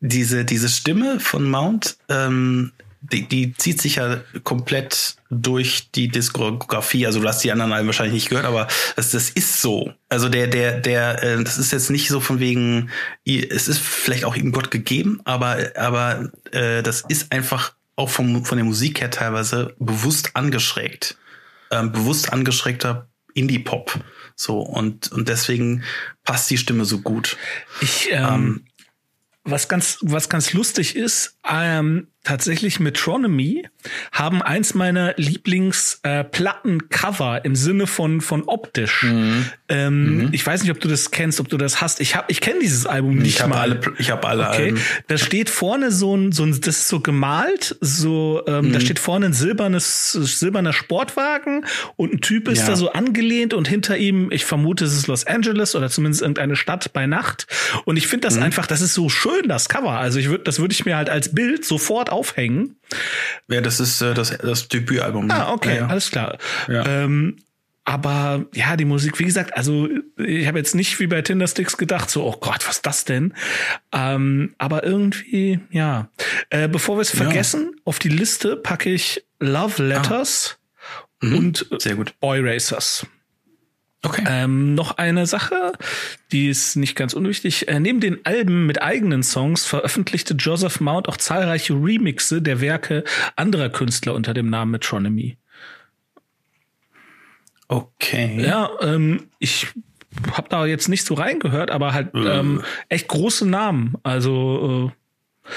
[0.00, 7.06] diese, diese Stimme von Mount, ähm, die, die zieht sich ja komplett durch die Diskografie.
[7.06, 8.66] Also du hast die anderen Alben wahrscheinlich nicht gehört, aber
[8.96, 9.92] das, das ist so.
[10.08, 12.90] Also der, der, der, äh, das ist jetzt nicht so von wegen,
[13.24, 18.44] es ist vielleicht auch ihm Gott gegeben, aber, aber äh, das ist einfach auch vom,
[18.44, 21.16] von der Musik her teilweise bewusst angeschrägt.
[21.70, 24.00] Ähm, bewusst angeschrägter Indie-Pop.
[24.34, 25.84] So, und, und deswegen
[26.24, 27.36] passt die Stimme so gut.
[27.80, 28.64] Ich, ähm,
[29.44, 33.66] was ganz, was ganz lustig ist, ähm, tatsächlich Metronomy
[34.12, 39.06] haben eins meiner Lieblingsplattencover im Sinne von von optisch.
[39.68, 42.00] Ähm, Ich weiß nicht, ob du das kennst, ob du das hast.
[42.00, 43.60] Ich hab, ich kenne dieses Album nicht Ich habe mal.
[43.60, 44.80] alle, ich habe alle Okay, Alben.
[45.08, 48.72] da steht vorne so ein, so ein, das ist so gemalt, so, ähm, Mhm.
[48.72, 51.64] da steht vorne ein silbernes, silberner Sportwagen
[51.96, 52.66] und ein Typ ist Ja.
[52.68, 56.54] da so angelehnt und hinter ihm, ich vermute, es ist Los Angeles oder zumindest irgendeine
[56.56, 57.46] Stadt bei Nacht.
[57.86, 58.42] Und ich finde das Mhm.
[58.42, 59.92] einfach, das ist so schön, das Cover.
[59.92, 62.76] Also ich würde, das würde ich mir halt als Bild sofort sofort aufhängen.
[63.48, 65.26] Ja, das ist äh, das, das Debütalbum.
[65.26, 65.34] ne?
[65.34, 65.86] Ah, okay, Ja, ja.
[65.88, 66.38] alles klar.
[66.68, 66.84] Ja.
[66.86, 67.36] Ähm,
[67.84, 72.10] aber ja, die Musik, wie gesagt, also ich habe jetzt nicht wie bei Tindersticks gedacht,
[72.10, 73.34] so, oh Gott, was ist das denn?
[73.92, 76.10] Ähm, aber irgendwie, ja.
[76.50, 77.24] Äh, bevor wir es Ja.
[77.24, 80.58] vergessen, auf die Liste packe ich Love Letters
[81.22, 81.36] Mhm.
[81.36, 82.14] und Sehr gut.
[82.20, 83.06] Boy Racers.
[84.02, 84.24] Okay.
[84.26, 85.72] Ähm, noch eine Sache,
[86.32, 87.68] die ist nicht ganz unwichtig.
[87.68, 93.04] Äh, neben den Alben mit eigenen Songs veröffentlichte Joseph Mount auch zahlreiche Remixe der Werke
[93.36, 95.36] anderer Künstler unter dem Namen Metronomy.
[97.68, 98.42] Okay.
[98.42, 99.68] Ja, ähm, ich
[100.32, 102.38] habe da jetzt nicht so reingehört, aber halt Äh.
[102.38, 103.94] ähm, echt große Namen.
[104.02, 104.92] Also
[105.46, 105.50] äh,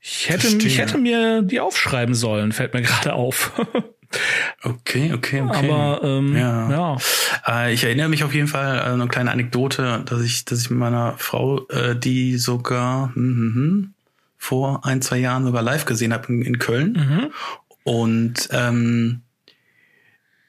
[0.00, 0.68] ich hätte, Verstehe.
[0.68, 3.52] ich hätte mir die aufschreiben sollen, fällt mir gerade auf.
[4.62, 5.70] Okay, okay, okay.
[5.70, 6.70] aber ähm, Ja.
[6.70, 6.96] ja.
[7.46, 10.70] Äh, ich erinnere mich auf jeden Fall an eine kleine Anekdote, dass ich, dass ich
[10.70, 13.94] mit meiner Frau, äh, die sogar hm, hm, hm,
[14.36, 16.92] vor ein, zwei Jahren sogar live gesehen habe in, in Köln.
[16.92, 17.32] Mhm.
[17.84, 19.22] Und ähm,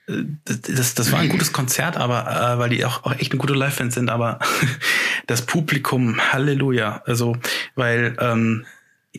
[0.07, 3.39] äh, das, das war ein gutes Konzert, aber äh, weil die auch, auch echt eine
[3.39, 4.39] gute Live-Fans sind, aber
[5.27, 7.01] das Publikum, Halleluja.
[7.05, 7.35] Also,
[7.75, 8.65] weil ähm,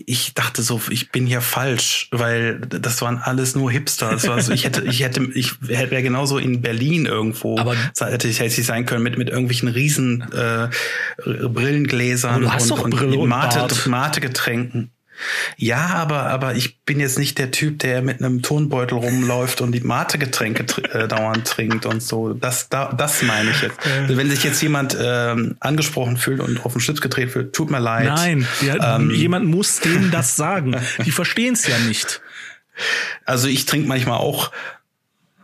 [0.06, 4.10] ich dachte so, ich bin hier falsch, weil das waren alles nur Hipster.
[4.10, 8.28] Das war so, ich hätte, ich hätte, ich wäre genauso in Berlin irgendwo, Aber- hätte
[8.28, 10.68] ich, hätte ich sein können mit mit irgendwelchen riesen äh,
[11.24, 13.86] Brillengläsern hast und, und Brille und Mate, Bart.
[13.86, 14.90] Mate-Getränken.
[15.56, 19.72] Ja, aber, aber ich bin jetzt nicht der Typ, der mit einem Tonbeutel rumläuft und
[19.72, 22.34] die Mate-Getränke tr äh, dauernd trinkt und so.
[22.34, 23.78] Das, da, das meine ich jetzt.
[23.86, 24.16] Äh.
[24.16, 27.80] Wenn sich jetzt jemand ähm, angesprochen fühlt und auf den Schlips gedreht fühlt, tut mir
[27.80, 28.06] leid.
[28.06, 29.10] Nein, die, Ähm.
[29.10, 30.76] jemand muss denen das sagen.
[31.04, 32.20] Die verstehen es ja nicht.
[33.24, 34.52] Also ich trinke manchmal auch.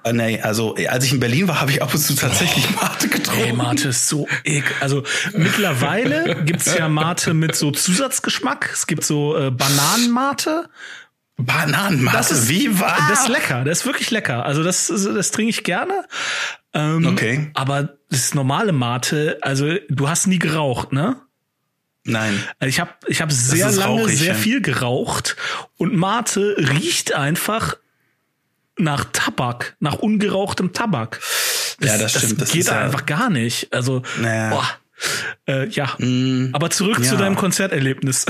[0.05, 3.09] Äh, nee, also als ich in Berlin war, habe ich ab und zu tatsächlich Mate
[3.09, 3.43] getrunken.
[3.43, 4.77] Ey, Mate ist so ekel.
[4.81, 8.71] Also mittlerweile gibt's ja Mate mit so Zusatzgeschmack.
[8.73, 10.69] Es gibt so äh, Bananenmate.
[11.37, 14.45] Bananenmate, Das ist wie war Das ist lecker, das ist wirklich lecker.
[14.47, 16.05] Also das, das trinke ich gerne.
[16.73, 17.51] Ähm, Okay.
[17.55, 21.17] Aber das normale Mate, also du hast nie geraucht, ne?
[22.05, 22.41] Nein.
[22.61, 25.37] Also ich habe ich hab sehr lange rauchig, sehr viel geraucht
[25.77, 27.77] und Mate riecht einfach
[28.79, 31.21] nach Tabak, nach ungerauchtem Tabak.
[31.81, 32.33] Ja, das stimmt.
[32.33, 33.73] Das Das geht ist ja- einfach gar nicht.
[33.73, 34.51] Also, Naja.
[34.51, 34.69] boah.
[35.47, 35.95] Äh, ja.
[35.99, 37.17] Mm, Aber zurück zu ja.
[37.17, 38.27] deinem Konzerterlebnis.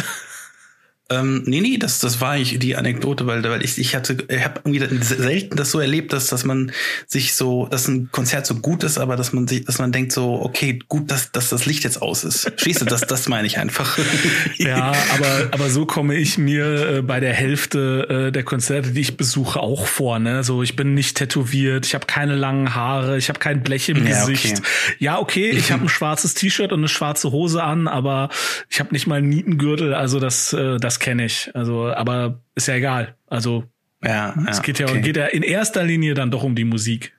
[1.11, 4.43] Ähm, nee, nee, das, das war ich, die Anekdote, weil, weil ich, ich hatte, ich
[4.43, 6.73] habe irgendwie selten das so erlebt, dass, dass man
[7.07, 10.13] sich so, dass ein Konzert so gut ist, aber dass man sich, dass man denkt
[10.13, 12.51] so, okay, gut, dass, dass das Licht jetzt aus ist.
[12.57, 13.99] Schließt du, das, das meine ich einfach.
[14.57, 19.01] Ja, aber, aber so komme ich mir äh, bei der Hälfte äh, der Konzerte, die
[19.01, 20.19] ich besuche, auch vor.
[20.19, 20.45] Ne?
[20.45, 24.07] So, ich bin nicht tätowiert, ich habe keine langen Haare, ich habe kein Blech im
[24.07, 24.33] Ja, okay.
[24.33, 24.63] Gesicht.
[24.99, 28.31] Ja, okay, ich habe ein schwarzes T-Shirt und eine schwarze Hose an, aber
[28.71, 31.51] ich habe nicht mal einen Nietengürtel, also das, äh, das kenne ich.
[31.55, 33.17] Also, aber ist ja egal.
[33.27, 33.65] Also
[34.03, 35.01] ja, ja, es geht ja, okay.
[35.01, 37.15] geht ja in erster Linie dann doch um die Musik.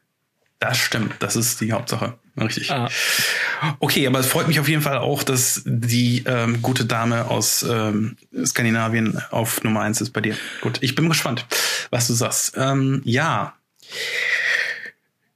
[0.59, 2.17] Das stimmt, das ist die Hauptsache.
[2.39, 2.69] Richtig.
[2.71, 2.89] Ah.
[3.79, 7.63] Okay, aber es freut mich auf jeden Fall auch, dass die ähm, gute Dame aus
[7.63, 10.35] ähm, Skandinavien auf Nummer eins ist bei dir.
[10.61, 11.45] Gut, ich bin gespannt,
[11.91, 12.55] was du sagst.
[12.57, 13.53] Ähm, ja.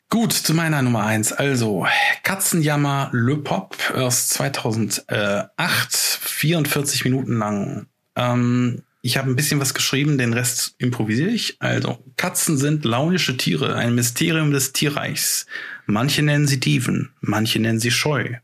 [0.10, 1.32] Gut, zu meiner Nummer eins.
[1.32, 1.86] Also,
[2.24, 5.50] Katzenjammer Le Pop aus 2008,
[5.94, 7.88] 44 Minuten lang.
[8.20, 11.56] Ähm, ich habe ein bisschen was geschrieben, den Rest improvisiere ich.
[11.60, 15.46] Also, Katzen sind launische Tiere, ein Mysterium des Tierreichs.
[15.86, 18.36] Manche nennen sie Dieven, manche nennen sie Scheu.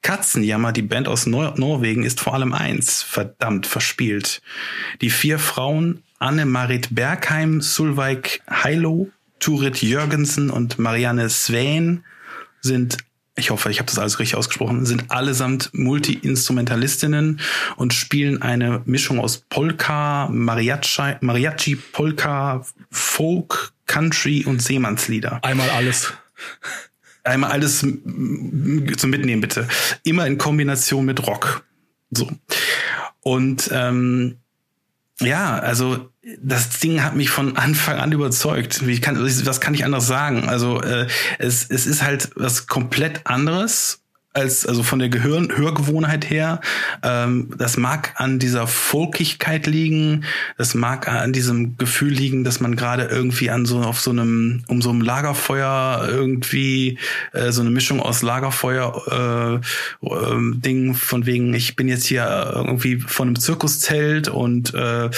[0.00, 4.40] Katzenjammer, die Band aus Nor Norwegen, ist vor allem eins, verdammt verspielt.
[5.00, 12.04] Die vier Frauen Anne-Marit Bergheim, Sulveig Heilo, Turit Jürgensen und Marianne Sveen
[12.60, 12.98] sind,
[13.34, 17.40] ich hoffe, ich habe das alles richtig ausgesprochen, sind allesamt Multi-Instrumentalistinnen
[17.76, 25.42] und spielen eine Mischung aus Polka, Mariachi, Mariachi Polka, Folk, Country und Seemannslieder.
[25.42, 26.12] Einmal alles.
[27.24, 29.66] Einmal alles zum Mitnehmen, bitte.
[30.02, 31.64] Immer in Kombination mit Rock.
[32.10, 32.30] So.
[33.20, 34.38] Und ähm,
[35.20, 38.86] ja, also das Ding hat mich von Anfang an überzeugt.
[38.86, 40.48] Wie kann, was kann ich anders sagen?
[40.48, 41.08] Also äh,
[41.38, 44.01] es, es ist halt was komplett anderes
[44.32, 46.60] als also von der Gehör Hörgewohnheit her.
[47.02, 50.24] Ähm, das mag an dieser Folkigkeit liegen.
[50.58, 54.64] Das mag an diesem Gefühl liegen, dass man gerade irgendwie an so auf so einem
[54.68, 56.98] um so einem Lagerfeuer irgendwie
[57.32, 59.60] äh, so eine Mischung aus Lagerfeuer
[60.02, 65.10] äh, ähm, Ding von wegen ich bin jetzt hier irgendwie von einem Zirkuszelt und äh,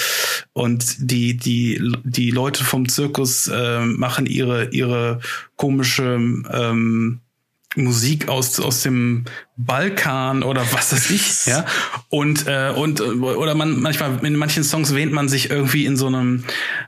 [0.53, 5.21] und die die die Leute vom Zirkus äh, machen ihre ihre
[5.57, 6.19] komische
[6.53, 7.21] ähm,
[7.77, 9.25] Musik aus, aus dem
[9.57, 11.65] Balkan oder was weiß ich, ja.
[12.09, 16.09] Und äh, und oder man manchmal in manchen Songs wähnt man sich irgendwie in so
[16.09, 16.45] einem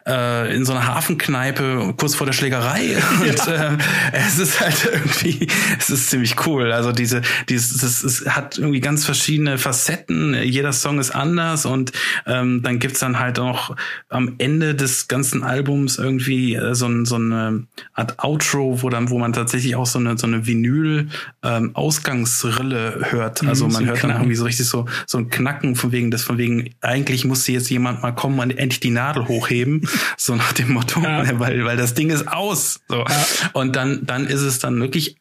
[0.07, 3.76] äh, in so einer Hafenkneipe kurz vor der Schlägerei und äh,
[4.12, 5.46] es ist halt irgendwie
[5.79, 6.72] es ist ziemlich cool.
[6.72, 10.35] Also diese dieses das es hat irgendwie ganz verschiedene Facetten.
[10.42, 11.92] Jeder Song ist anders und
[12.26, 13.76] ähm, dann gibt's dann halt auch
[14.09, 19.11] am Ende des ganzen Albums irgendwie äh, so, ein, so eine Art Outro, wo dann
[19.11, 21.09] wo man tatsächlich auch so eine so eine Vinyl
[21.44, 23.42] ähm, Ausgangs Rille hört.
[23.42, 26.23] Mhm, also man hört dann irgendwie so richtig so, so ein Knacken von wegen, das
[26.23, 29.88] von wegen, eigentlich musste jetzt jemand mal kommen und endlich die Nadel hochheben.
[30.16, 31.27] so nach dem Motto, ja.
[31.38, 32.81] weil, weil das Ding ist aus.
[32.88, 32.99] So.
[32.99, 33.27] Ja.
[33.53, 35.16] Und dann, dann ist es dann wirklich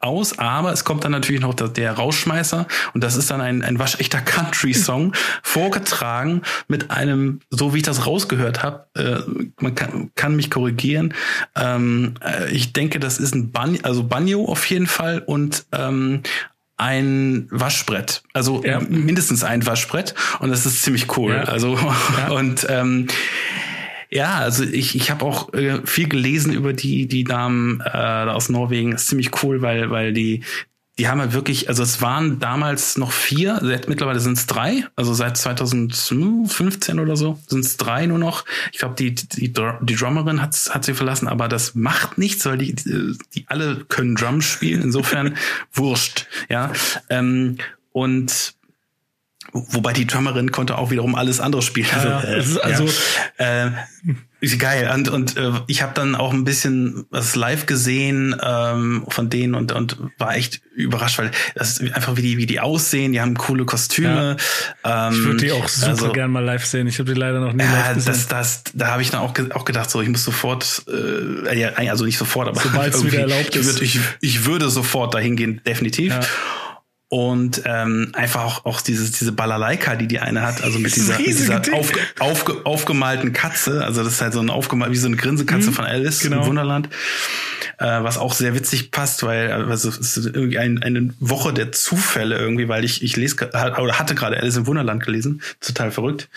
[0.00, 3.62] aus, aber es kommt dann natürlich noch der, der Rausschmeißer und das ist dann ein,
[3.62, 9.20] ein waschechter Country-Song, vorgetragen mit einem, so wie ich das rausgehört habe, äh,
[9.60, 11.14] man kann, kann mich korrigieren,
[11.56, 16.22] ähm, äh, ich denke, das ist ein Banjo, also Banjo auf jeden Fall und ähm,
[16.78, 18.80] ein Waschbrett, also ja.
[18.80, 21.32] mindestens ein Waschbrett und das ist ziemlich cool.
[21.34, 21.42] Ja.
[21.42, 22.28] Also ja.
[22.30, 23.08] und ähm,
[24.10, 28.48] ja, also ich, ich habe auch äh, viel gelesen über die die Damen äh, aus
[28.48, 28.92] Norwegen.
[28.92, 30.44] Das ist ziemlich cool, weil weil die
[30.98, 35.14] die haben halt wirklich, also es waren damals noch vier, mittlerweile sind es drei, also
[35.14, 38.44] seit 2015 oder so sind es drei nur noch.
[38.72, 42.58] Ich glaube, die, die, die Drummerin hat, hat sie verlassen, aber das macht nichts, weil
[42.58, 45.36] die, die alle können Drum spielen, insofern
[45.72, 46.72] wurscht, ja.
[47.08, 47.58] Ähm,
[47.92, 48.54] und
[49.52, 51.88] Wobei die Drummerin konnte auch wiederum alles andere spielen.
[51.90, 52.86] Ja, also, also
[53.38, 53.66] ja.
[53.66, 53.70] äh,
[54.40, 54.90] geil.
[54.94, 59.54] Und, und äh, ich habe dann auch ein bisschen was live gesehen ähm, von denen
[59.54, 63.20] und, und war echt überrascht, weil das ist einfach wie die, wie die aussehen, die
[63.20, 64.36] haben coole Kostüme.
[64.84, 65.08] Ja.
[65.08, 66.86] Ähm, ich würde die auch super also, gern mal live sehen.
[66.86, 68.12] Ich habe die leider noch nie live gesehen.
[68.12, 71.70] Das, das, da habe ich dann auch, auch gedacht, so ich muss sofort, äh, ja,
[71.70, 73.82] also nicht sofort, aber sobald es wieder erlaubt ist.
[73.82, 76.12] Ich, ich, ich würde sofort dahin gehen, definitiv.
[76.12, 76.20] Ja
[77.10, 81.16] und ähm, einfach auch, auch dieses, diese Balalaika, die die eine hat, also mit dieser,
[81.16, 85.06] mit dieser aufge, aufge, aufgemalten Katze, also das ist halt so ein aufgemalt, wie so
[85.06, 86.42] eine Grinsekatze mhm, von Alice genau.
[86.42, 86.90] im Wunderland,
[87.78, 91.72] äh, was auch sehr witzig passt, weil also es ist irgendwie ein, eine Woche der
[91.72, 96.28] Zufälle irgendwie, weil ich ich lese oder hatte gerade Alice im Wunderland gelesen, total verrückt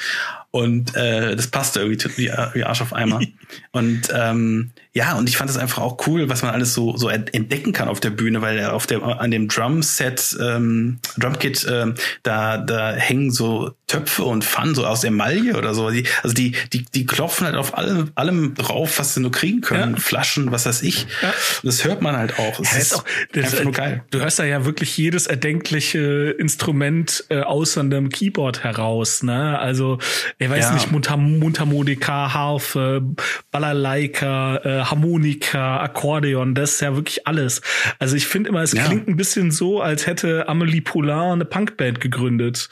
[0.51, 3.21] und äh, das passte irgendwie wie, wie Arsch auf Eimer.
[3.71, 7.07] und ähm, ja, und ich fand es einfach auch cool, was man alles so so
[7.07, 12.57] entdecken kann auf der Bühne, weil auf der an dem Drumset, ähm, Drumkit, ähm, da
[12.57, 15.89] da hängen so Töpfe und Pfannen so aus Emaille oder so.
[15.89, 19.61] Die, also die die die klopfen halt auf allem allem drauf, was sie nur kriegen
[19.61, 19.99] können, ja.
[20.01, 21.07] Flaschen, was weiß ich.
[21.21, 21.33] Ja.
[21.63, 22.57] Das hört man halt auch.
[22.57, 24.03] Das ja, ist auch das einfach nur geil.
[24.11, 29.57] Du hörst da ja wirklich jedes erdenkliche Instrument äh, außer einem Keyboard heraus, ne?
[29.57, 29.99] Also
[30.41, 30.73] ich weiß ja.
[30.73, 33.03] nicht, Mundhar Mundharmonika, Harfe,
[33.51, 37.61] Balalaika, äh, Harmonika, Akkordeon, das ist ja wirklich alles.
[37.99, 38.85] Also ich finde immer, es ja.
[38.85, 42.69] klingt ein bisschen so, als hätte Amelie Poulain eine Punkband gegründet.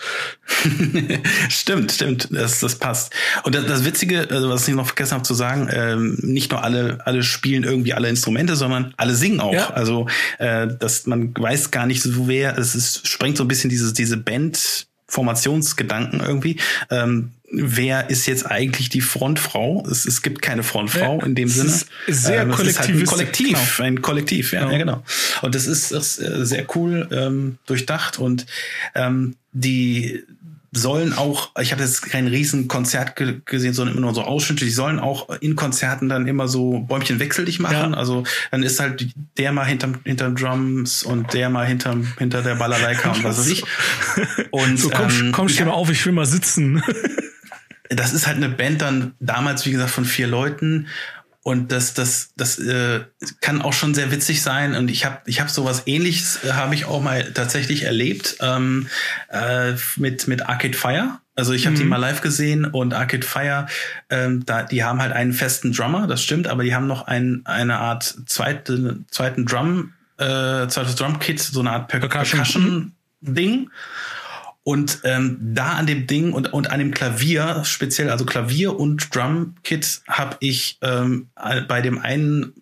[1.50, 3.14] stimmt, stimmt, das, das passt.
[3.44, 6.64] Und das, das Witzige, also was ich noch vergessen habe zu sagen, ähm, nicht nur
[6.64, 9.54] alle, alle spielen irgendwie alle Instrumente, sondern alle singen auch.
[9.54, 9.70] Ja.
[9.70, 10.08] Also
[10.40, 13.94] äh, dass man weiß gar nicht so wer, es ist, sprengt so ein bisschen dieses,
[13.94, 16.60] diese Band Formationsgedanken irgendwie.
[16.90, 19.86] Ähm, wer ist jetzt eigentlich die Frontfrau?
[19.90, 21.74] Es, es gibt keine Frontfrau ja, in dem Sinne.
[22.08, 22.80] sehr ähm, kollektiv.
[22.80, 23.88] Halt ein Kollektiv, genau.
[23.88, 24.72] ein Kollektiv, ja, genau.
[24.72, 25.04] ja, genau.
[25.42, 28.46] Und das ist, ist äh, sehr cool ähm, durchdacht und
[28.96, 30.24] ähm, die
[30.72, 34.72] sollen auch, ich habe jetzt kein Riesenkonzert ge gesehen, sondern immer nur so Ausschnitte, die
[34.72, 37.94] sollen auch in Konzerten dann immer so Bäumchen wechselig machen.
[37.94, 37.98] Ja.
[37.98, 39.08] Also dann ist halt
[39.38, 43.48] der mal hinterm, hinterm Drums und der mal hinterm, hinter der Balalaika und was weiß
[43.48, 43.64] ich.
[44.52, 46.84] Und so, komm, ähm, komm steh mal auf, ich will mal sitzen.
[47.90, 50.88] Das ist halt eine Band dann damals, wie gesagt, von vier Leuten
[51.42, 53.02] und das, das, das äh,
[53.42, 54.76] kann auch schon sehr witzig sein.
[54.76, 58.88] Und ich habe ich hab sowas ähnliches, äh, habe ich auch mal tatsächlich erlebt ähm,
[59.30, 61.20] äh, mit, mit Arcade Fire.
[61.36, 61.80] Also ich habe mhm.
[61.80, 63.68] die mal live gesehen und Arcade Fire,
[64.10, 67.42] ähm, da, die haben halt einen festen Drummer, das stimmt, aber die haben noch ein,
[67.46, 72.92] eine Art zweite, zweiten Drum, äh, zweites Drumkit, so eine Art Percussion-Ding.
[73.22, 73.72] Percussion
[74.70, 79.16] und ähm, da an dem Ding und, und an dem Klavier, speziell, also Klavier und
[79.16, 81.30] Drumkit, habe ich ähm,
[81.68, 82.54] bei dem einen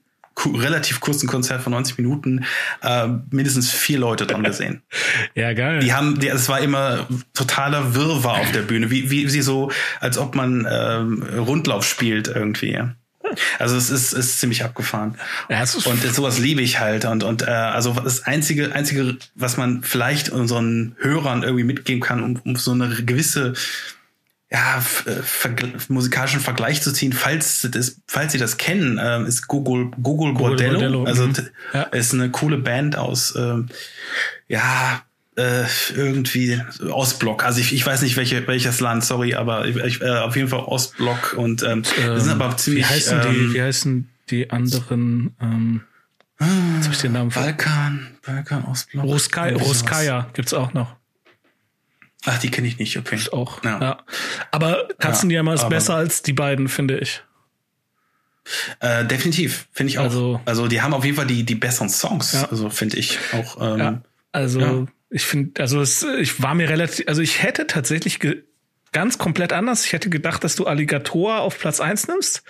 [0.46, 2.46] relativ kurzen Konzert von 90 Minuten
[2.82, 4.84] äh, mindestens vier Leute dran gesehen.
[5.36, 5.80] ja, geil.
[5.80, 9.70] Die haben, die, es war immer totaler Wirrwarr auf der Bühne, wie, wie sie so,
[9.99, 12.82] als ob man ähm, Rundlauf spielt irgendwie.
[13.59, 15.15] Also es ist, ist ziemlich abgefahren.
[15.49, 17.05] Ja, und sowas liebe ich halt.
[17.05, 22.23] Und, und äh, also das einzige, einzige, was man vielleicht unseren Hörern irgendwie mitgeben kann,
[22.23, 23.53] um, um so eine gewisse
[24.49, 29.47] ja, äh, vergl musikalischen Vergleich zu ziehen, falls das, falls Sie das kennen, äh, ist
[29.47, 30.73] Google Google, Google Bordello.
[30.73, 31.03] Bordello.
[31.03, 31.36] Also mhm.
[31.73, 31.82] ja.
[31.84, 33.57] ist eine coole Band aus äh,
[34.47, 35.01] ja
[35.38, 35.65] äh,
[35.95, 36.59] irgendwie
[36.89, 37.43] Ostblock.
[37.45, 40.59] Also ich, ich weiß nicht welche, welches Land, sorry, aber ich, äh, auf jeden Fall
[40.61, 42.83] Ostblock und ähm, ähm, sind aber ziemlich.
[42.83, 43.53] Wie heißen ähm, die?
[43.53, 45.35] Wie heißen die anderen?
[45.41, 45.81] Ähm,
[46.39, 49.03] jetzt hab ich den Namen Balkan, Balkan, Ostblock.
[49.05, 50.95] Ruskaya, Ruskaya gibt's auch noch.
[52.25, 53.15] Ach, die kenne ich nicht, okay.
[53.15, 53.63] Ist auch.
[53.63, 53.79] Ja.
[53.79, 53.97] Ja.
[54.51, 57.21] Aber Katzenjammer ist aber- besser als die beiden, finde ich.
[58.79, 60.03] Äh, definitiv, finde ich auch.
[60.05, 62.45] Also- Also, die haben auf jeden Fall die, die besseren Songs, Ja.
[62.49, 63.61] also finde ich auch.
[63.61, 64.01] Ähm, Ja.
[64.31, 64.85] Also Ja.
[65.10, 68.43] Ich finde, also es, ich war mir relativ, also ich hätte tatsächlich ge
[68.93, 69.86] ganz komplett anders.
[69.86, 72.43] Ich hätte gedacht, dass du Alligator auf Platz eins nimmst,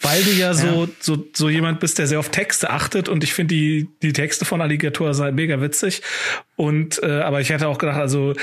[0.00, 3.34] weil du ja so, so, so jemand bist, der sehr auf Texte achtet und ich
[3.34, 6.02] finde die, die Texte von Alligator seien mega witzig.
[6.56, 8.34] Und, äh, aber ich hätte auch gedacht, also,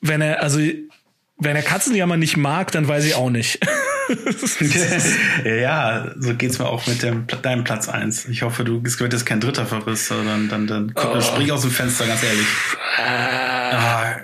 [0.00, 0.58] wenn er, also,
[1.36, 3.60] wenn er Katzenjammer nicht mag, dann weiß ich auch nicht.
[5.44, 8.26] ja, so geht's mir auch mit dem, deinem Platz eins.
[8.26, 11.20] Ich hoffe, du es wird jetzt kein dritter Verriss, sondern dann, dann Oh.
[11.20, 12.46] spring aus dem Fenster, ganz ehrlich.
[12.98, 14.16] Ah,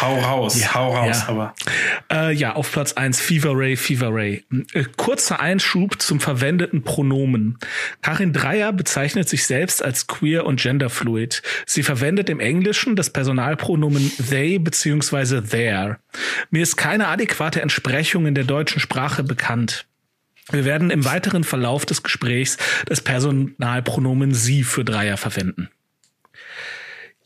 [0.00, 1.28] hau raus, hau raus, ja.
[1.28, 1.54] aber.
[2.10, 4.44] Äh, ja, auf Platz eins Fever Ray, Fever Ray.
[4.72, 7.58] Äh, kurzer Einschub zum verwendeten Pronomen.
[8.00, 11.42] Karin Dreier bezeichnet sich selbst als queer und genderfluid.
[11.66, 15.42] Sie verwendet im Englischen das Personalpronomen they bzw.
[15.42, 15.98] their.
[16.50, 19.86] Mir ist keine adäquate Entsprechung in der deutschen Sprache bekannt.
[20.50, 22.56] Wir werden im weiteren Verlauf des Gesprächs
[22.86, 25.68] das Personalpronomen sie für Dreier verwenden.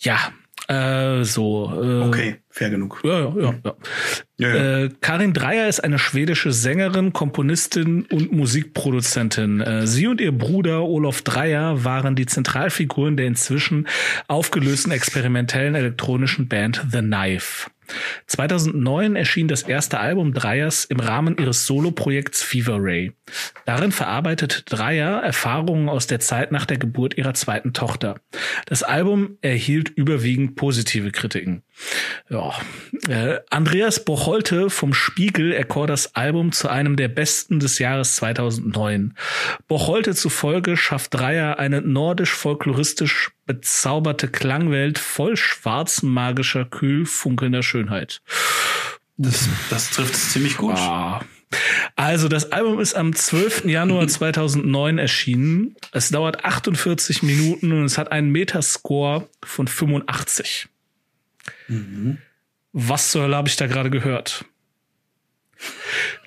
[0.01, 0.33] Ja,
[0.69, 1.73] äh, so.
[1.75, 3.01] Äh, Okay, fair genug.
[3.05, 3.55] Ja, ja, ja.
[3.65, 3.75] ja.
[4.39, 4.79] Ja, ja.
[4.85, 9.61] Äh, Karin Dreier ist eine schwedische Sängerin, Komponistin und Musikproduzentin.
[9.61, 13.87] Äh, sie und ihr Bruder Olof Dreier waren die Zentralfiguren der inzwischen
[14.29, 17.71] aufgelösten experimentellen elektronischen Band The Knife.
[18.26, 23.12] 2009 erschien das erste Album Dreyers im Rahmen ihres Soloprojekts Fever Ray.
[23.64, 28.16] Darin verarbeitet Dreyer Erfahrungen aus der Zeit nach der Geburt ihrer zweiten Tochter.
[28.66, 31.62] Das Album erhielt überwiegend positive Kritiken.
[32.28, 32.55] Ja.
[33.09, 39.14] Äh, Andreas Bocholte vom Spiegel erkor das Album zu einem der besten des Jahres 2009.
[39.68, 48.22] Bocholte zufolge schafft Dreier eine nordisch-folkloristisch bezauberte Klangwelt voll schwarzen magischer, kühl funkelnder Schönheit.
[49.16, 50.76] Das, das trifft es ziemlich gut.
[50.76, 51.20] Ah.
[51.97, 53.66] Also das Album ist am 12.
[53.66, 55.76] Januar 2009 erschienen.
[55.93, 60.68] Es dauert 48 Minuten und es hat einen Metascore von 85.
[62.73, 64.45] Was zur Hölle habe ich da gerade gehört?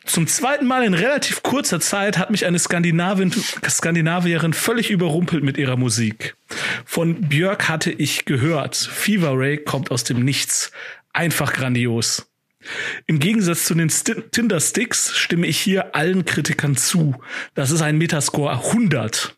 [0.06, 3.34] Zum zweiten Mal in relativ kurzer Zeit hat mich eine Skandinavin,
[3.68, 6.36] Skandinavierin völlig überrumpelt mit ihrer Musik.
[6.86, 8.76] Von Björk hatte ich gehört.
[8.76, 10.72] Fever Ray kommt aus dem Nichts.
[11.12, 12.30] Einfach grandios.
[13.08, 17.16] Im Gegensatz zu den Sti Tinder Sticks stimme ich hier allen Kritikern zu.
[17.54, 19.36] Das ist ein Metascore 100.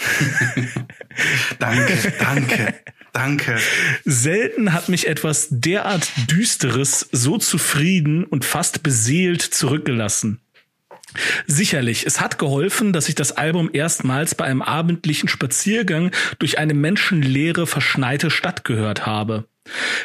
[1.58, 2.74] Danke, danke,
[3.12, 3.58] danke.
[4.04, 10.40] Selten hat mich etwas derart Düsteres so zufrieden und fast beseelt zurückgelassen.
[11.46, 16.74] Sicherlich, es hat geholfen, dass ich das Album erstmals bei einem abendlichen Spaziergang durch eine
[16.74, 19.49] menschenleere, verschneite Stadt gehört habe.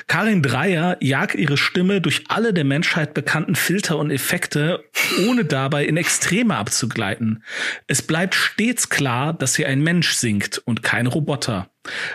[0.07, 4.83] Karin Dreier jagt ihre Stimme durch alle der Menschheit bekannten Filter und Effekte,
[5.27, 7.43] ohne dabei in Extreme abzugleiten.
[7.87, 11.69] Es bleibt stets klar, dass sie ein Mensch singt und kein Roboter.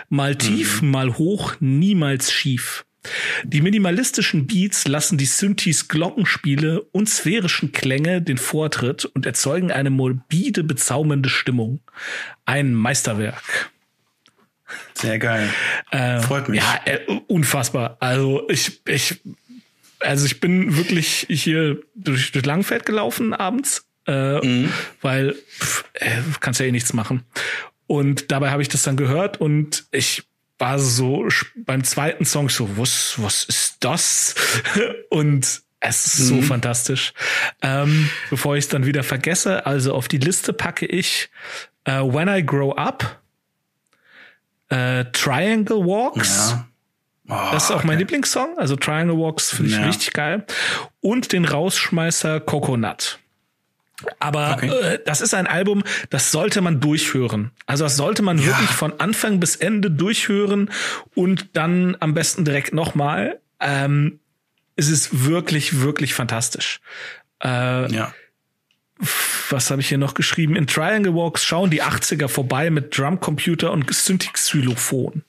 [0.09, 2.85] Mal tief, mal hoch, niemals schief.
[3.43, 9.89] Die minimalistischen Beats lassen die Synthes Glockenspiele und sphärischen Klänge den Vortritt und erzeugen eine
[9.89, 11.81] morbide, bezaubernde Stimmung.
[12.45, 13.71] Ein Meisterwerk.
[14.93, 15.49] Sehr geil.
[15.91, 16.61] Äh, Freut mich.
[16.61, 17.97] Ja, äh, unfassbar.
[17.99, 19.21] Also ich, ich,
[19.99, 24.67] also ich bin wirklich hier durch, durch Langfeld gelaufen abends, äh,
[25.01, 27.23] weil pff, äh, kannst ja eh nichts machen.
[27.87, 30.23] Und dabei habe ich das dann gehört und ich
[30.59, 34.35] war so beim zweiten Song so, was, was ist das?
[35.09, 37.13] und es ist so fantastisch.
[37.63, 41.29] Ähm, bevor ich es dann wieder vergesse, also auf die Liste packe ich
[41.85, 43.20] äh, When I Grow Up,
[44.71, 46.51] äh, Triangle Walks.
[46.51, 46.67] Ja.
[47.29, 47.99] Oh, Das ist auch mein okay.
[47.99, 48.57] Lieblingssong.
[48.57, 49.85] Also Triangle Walks finde ich Ja.
[49.85, 50.45] richtig geil.
[51.01, 53.19] Und den Rausschmeißer Coconut.
[54.19, 54.67] Aber Okay.
[54.69, 57.51] äh, das ist ein Album, das sollte man durchhören.
[57.67, 58.47] Also das sollte man Ja.
[58.47, 60.71] wirklich von Anfang bis Ende durchhören
[61.13, 63.39] und dann am besten direkt nochmal.
[63.59, 64.19] Ähm,
[64.75, 66.81] es ist wirklich, wirklich fantastisch.
[67.43, 68.13] Äh, Ja.
[69.49, 70.55] Was habe ich hier noch geschrieben?
[70.55, 75.23] In Triangle Walks schauen die 80er vorbei mit Drumcomputer und Synthi-Xylophon.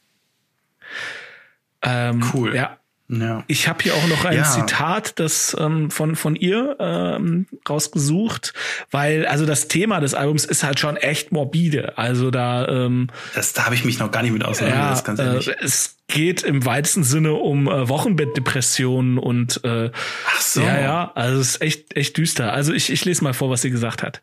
[1.83, 2.55] Ähm, Cool.
[2.55, 2.79] Ja.
[3.13, 3.45] Ja.
[3.47, 4.45] Ich habe hier auch noch ein ja.
[4.45, 8.55] Zitat, das ähm, von von ihr ähm, rausgesucht,
[8.91, 11.99] weil also das Thema des Albums ist halt schon echt morbide.
[11.99, 15.07] Also da ähm, das da habe ich mich noch gar nicht mit auseinandergesetzt.
[15.09, 15.49] Ja, ganz ehrlich.
[15.49, 19.91] Äh, es geht im weitesten Sinne um äh, Wochenbettdepressionen und äh,
[20.29, 20.63] Ach so.
[20.63, 22.55] ja ja, also es ist echt echt düster.
[22.55, 24.23] Also ich ich lese mal vor, was sie gesagt hat.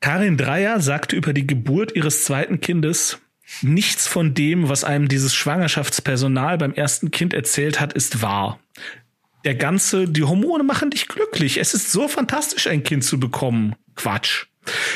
[0.00, 3.20] Karin Dreier sagte über die Geburt ihres zweiten Kindes
[3.62, 8.58] Nichts von dem, was einem dieses Schwangerschaftspersonal beim ersten Kind erzählt hat, ist wahr.
[9.44, 11.58] Der ganze, die Hormone machen dich glücklich.
[11.58, 13.74] Es ist so fantastisch, ein Kind zu bekommen.
[13.94, 14.46] Quatsch.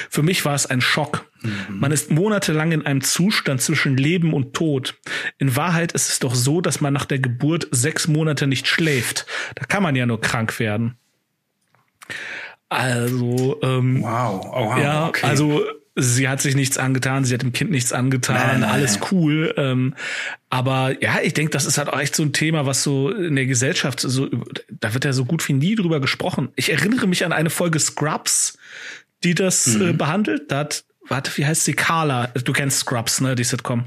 [0.09, 1.31] Für mich war es ein Schock.
[1.43, 1.79] Mhm.
[1.81, 4.99] Man ist monatelang in einem Zustand zwischen Leben und Tod.
[5.39, 9.27] In Wahrheit ist es doch so, dass man nach der Geburt sechs Monate nicht schläft.
[9.55, 10.97] Da kann man ja nur krank werden.
[12.71, 15.27] Also, ähm, wow, oh, wow ja, okay.
[15.27, 15.63] also
[15.99, 18.71] sie hat sich nichts angetan, sie hat dem Kind nichts angetan, nein, nein.
[18.71, 19.53] alles cool.
[19.57, 19.95] Ähm,
[20.49, 23.37] aber ja, ich denke, das ist halt auch echt so ein Thema, was so in
[23.37, 24.29] der Gesellschaft so,
[24.71, 26.49] da wird ja so gut wie nie drüber gesprochen.
[26.57, 28.57] Ich erinnere mich an eine Folge Scrubs,
[29.25, 29.89] die das äh, mhm.
[29.89, 30.51] äh, behandelt.
[30.51, 31.75] Da hat, warte, wie heißt sie?
[31.75, 32.29] Carla.
[32.29, 33.85] Du kennst Scrubs, ne, die Sitcom.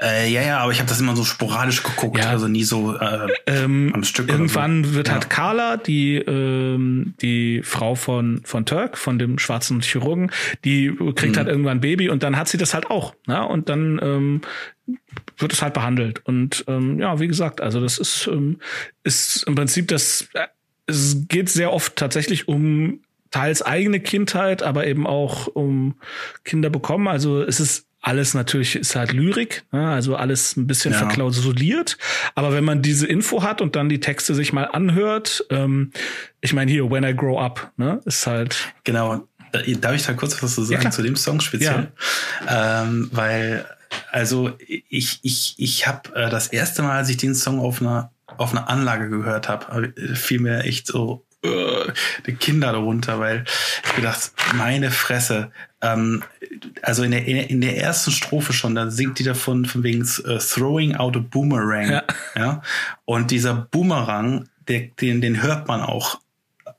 [0.00, 2.30] Äh, ja, ja, aber ich habe das immer so sporadisch geguckt, ja.
[2.30, 4.28] also nie so äh, ähm, am Stück.
[4.28, 4.94] Irgendwann so.
[4.94, 5.14] wird ja.
[5.14, 10.30] halt Carla, die ähm, die Frau von von Turk, von dem schwarzen Chirurgen,
[10.64, 11.38] die kriegt mhm.
[11.38, 13.46] halt irgendwann ein Baby und dann hat sie das halt auch, ne?
[13.46, 14.40] Und dann ähm,
[15.38, 18.58] wird es halt behandelt und ähm, ja, wie gesagt, also das ist ähm,
[19.02, 20.46] ist im Prinzip das äh,
[20.86, 23.00] es geht sehr oft tatsächlich um
[23.30, 25.94] teils eigene Kindheit, aber eben auch um
[26.44, 27.08] Kinder bekommen.
[27.08, 29.88] Also es ist alles natürlich ist halt Lyrik, ne?
[29.90, 30.98] also alles ein bisschen ja.
[30.98, 31.96] verklausuliert.
[32.34, 35.90] Aber wenn man diese Info hat und dann die Texte sich mal anhört, ähm,
[36.42, 39.26] ich meine hier When I Grow Up, ne, ist halt genau.
[39.80, 41.92] Darf ich da kurz was zu sagen ja, zu dem Song speziell?
[42.44, 42.82] Ja.
[42.82, 43.64] Ähm, weil
[44.10, 48.12] also ich ich ich habe äh, das erste Mal, als ich den Song auf einer
[48.36, 51.90] auf einer Anlage gehört habe, fiel mir echt so uh,
[52.26, 53.44] die Kinder darunter, weil
[53.84, 55.52] ich gedacht, meine Fresse,
[55.84, 56.22] ähm,
[56.82, 60.38] also in der, in der ersten Strophe schon, da singt die davon von wegen uh,
[60.38, 61.90] throwing out a boomerang.
[61.90, 62.02] Ja.
[62.36, 62.62] ja.
[63.04, 66.20] Und dieser Boomerang, der, den, den hört man auch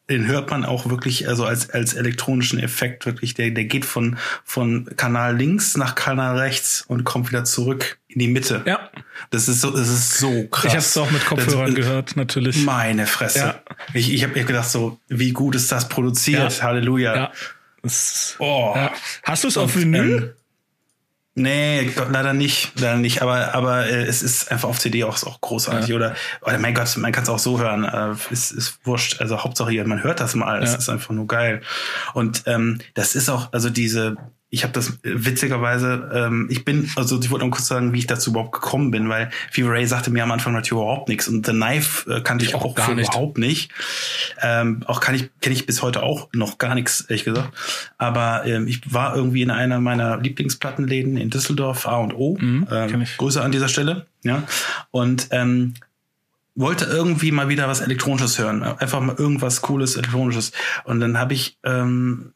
[0.09, 4.17] den hört man auch wirklich also als als elektronischen Effekt wirklich der der geht von
[4.43, 8.61] von Kanal links nach Kanal rechts und kommt wieder zurück in die Mitte.
[8.65, 8.91] Ja.
[9.31, 10.65] Das ist so das ist so krass.
[10.65, 12.63] Ich habe es auch mit Kopfhörern das, gehört natürlich.
[12.63, 13.39] Meine Fresse.
[13.39, 13.59] Ja.
[13.93, 16.57] Ich ich habe mir gedacht so wie gut ist das produziert.
[16.59, 16.63] Ja.
[16.63, 17.15] Halleluja.
[17.15, 17.31] Ja.
[17.85, 18.73] Das, oh.
[18.75, 18.91] Ja.
[19.23, 20.17] Hast du es auf Vinyl?
[20.17, 20.33] Ähm,
[21.37, 23.21] Nee, Gott, leider nicht, leider nicht.
[23.21, 25.95] Aber aber äh, es ist einfach auf CD auch, auch großartig ja.
[25.97, 27.83] oder oder mein Gott, man kann es auch so hören.
[27.83, 29.19] Äh, ist ist wurscht.
[29.19, 30.63] Also Hauptsache hier, man hört das mal.
[30.63, 30.77] Es ja.
[30.77, 31.61] ist einfach nur geil.
[32.13, 34.15] Und ähm, das ist auch also diese
[34.49, 38.07] ich habe das witzigerweise, ähm, ich bin, also ich wollte noch kurz sagen, wie ich
[38.07, 41.45] dazu überhaupt gekommen bin, weil Fever Ray sagte mir am Anfang natürlich überhaupt nichts und
[41.45, 43.09] The Knife äh, kannte ich, ich auch, auch gar nicht.
[43.09, 43.71] überhaupt nicht.
[44.41, 47.51] Ähm, auch kann ich, kenne ich bis heute auch noch gar nichts, ehrlich gesagt.
[47.97, 52.37] Aber ähm, ich war irgendwie in einer meiner Lieblingsplattenläden in Düsseldorf, A und O.
[52.39, 54.05] Mhm, ähm, Grüße an dieser Stelle.
[54.23, 54.43] Ja.
[54.91, 55.73] Und ähm,
[56.55, 58.63] wollte irgendwie mal wieder was Elektronisches hören.
[58.63, 60.53] Einfach mal irgendwas Cooles, Elektronisches.
[60.85, 62.31] Und dann habe ich, ähm,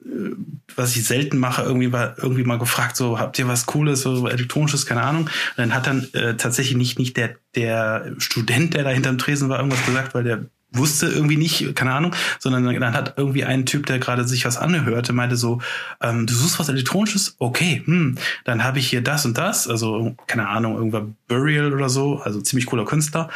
[0.76, 4.28] was ich selten mache, irgendwie mal, irgendwie mal gefragt, so, habt ihr was Cooles, so
[4.28, 5.24] Elektronisches, keine Ahnung.
[5.24, 9.48] Und dann hat dann äh, tatsächlich nicht, nicht der, der Student, der da hinterm Tresen
[9.48, 13.66] war, irgendwas gesagt, weil der wusste irgendwie nicht, keine Ahnung, sondern dann hat irgendwie ein
[13.66, 15.62] Typ, der gerade sich was anhörte, meinte so,
[16.02, 17.36] ähm, du suchst was Elektronisches?
[17.40, 21.90] Okay, hm, dann habe ich hier das und das, also keine Ahnung, irgendwann Burial oder
[21.90, 23.30] so, also ziemlich cooler Künstler.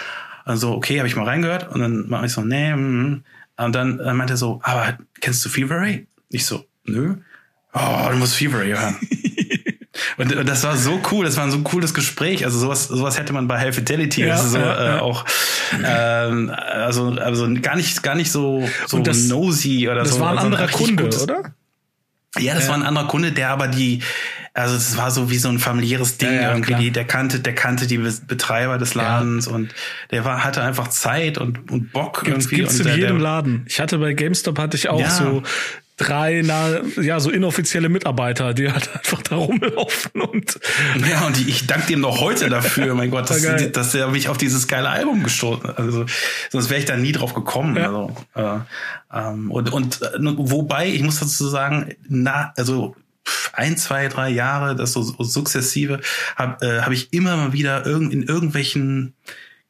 [0.45, 3.23] Also, okay, habe ich mal reingehört und dann war ich so, nee, mm,
[3.57, 6.07] und dann, dann meinte er so, aber kennst du Fever Ray?
[6.29, 7.15] Ich so, nö.
[7.73, 8.97] Oh, du musst Fever Ray hören.
[10.17, 12.45] und, und, das war so cool, das war ein so cooles Gespräch.
[12.45, 15.25] Also sowas, sowas hätte man bei High Fidelity ja, so, ja, äh, auch
[15.83, 20.15] ähm, also, also gar nicht, gar nicht so, so das, nosy oder das so.
[20.15, 21.53] Das war ein also anderer Kunde, oder?
[22.39, 22.69] Ja, das ja.
[22.69, 24.01] war ein anderer Kunde, der aber die,
[24.53, 26.73] also es war so wie so ein familiäres Ding ja, ja, irgendwie.
[26.73, 26.91] Klar.
[26.91, 29.73] Der kannte, der kannte die Betreiber des Ladens und
[30.11, 32.55] der war, hatte einfach Zeit und, und Bock gibt's, irgendwie.
[32.57, 33.65] Gibt's und in jedem Laden.
[33.67, 35.41] Ich hatte bei GameStop hatte ich auch so
[35.97, 40.59] drei, na, ja, so inoffizielle Mitarbeiter, die halt einfach da rumlaufen und.
[41.09, 44.37] Ja, und ich danke dem noch heute dafür, mein Gott, dass, dass er mich auf
[44.37, 45.77] dieses geile Album gestoßen hat.
[45.77, 46.05] Also,
[46.49, 47.75] sonst wäre ich da nie drauf gekommen.
[47.75, 47.85] Ja.
[47.85, 48.59] Also, äh,
[49.13, 52.95] ähm, und, und äh, wobei, ich muss dazu sagen, na, also
[53.53, 56.01] ein, zwei, drei Jahre, das so, sukzessive,
[56.35, 59.13] habe äh, hab ich immer mal wieder irg in irgendwelchen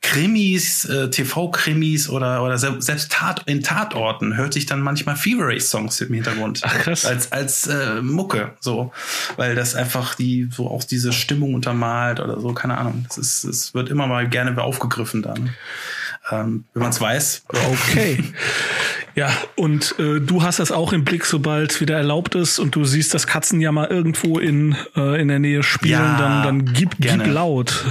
[0.03, 6.01] Krimis, äh, TV-Krimis oder, oder selbst Tat, in Tatorten hört sich dann manchmal Fever Songs
[6.01, 6.59] im Hintergrund.
[6.63, 7.05] Ach, krass.
[7.05, 8.91] Als, als äh, Mucke, so.
[9.37, 13.05] Weil das einfach die, so auch diese Stimmung untermalt oder so, keine Ahnung.
[13.07, 15.51] Das ist, es wird immer mal gerne aufgegriffen dann.
[16.31, 17.45] Ähm, wenn man es weiß.
[17.47, 18.23] Okay.
[19.15, 22.75] Ja, und äh, du hast das auch im Blick, sobald es wieder erlaubt ist und
[22.75, 26.43] du siehst, dass Katzen ja mal irgendwo in, äh, in der Nähe spielen, Ja, dann,
[26.65, 27.23] dann gib, gerne.
[27.25, 27.85] gib laut.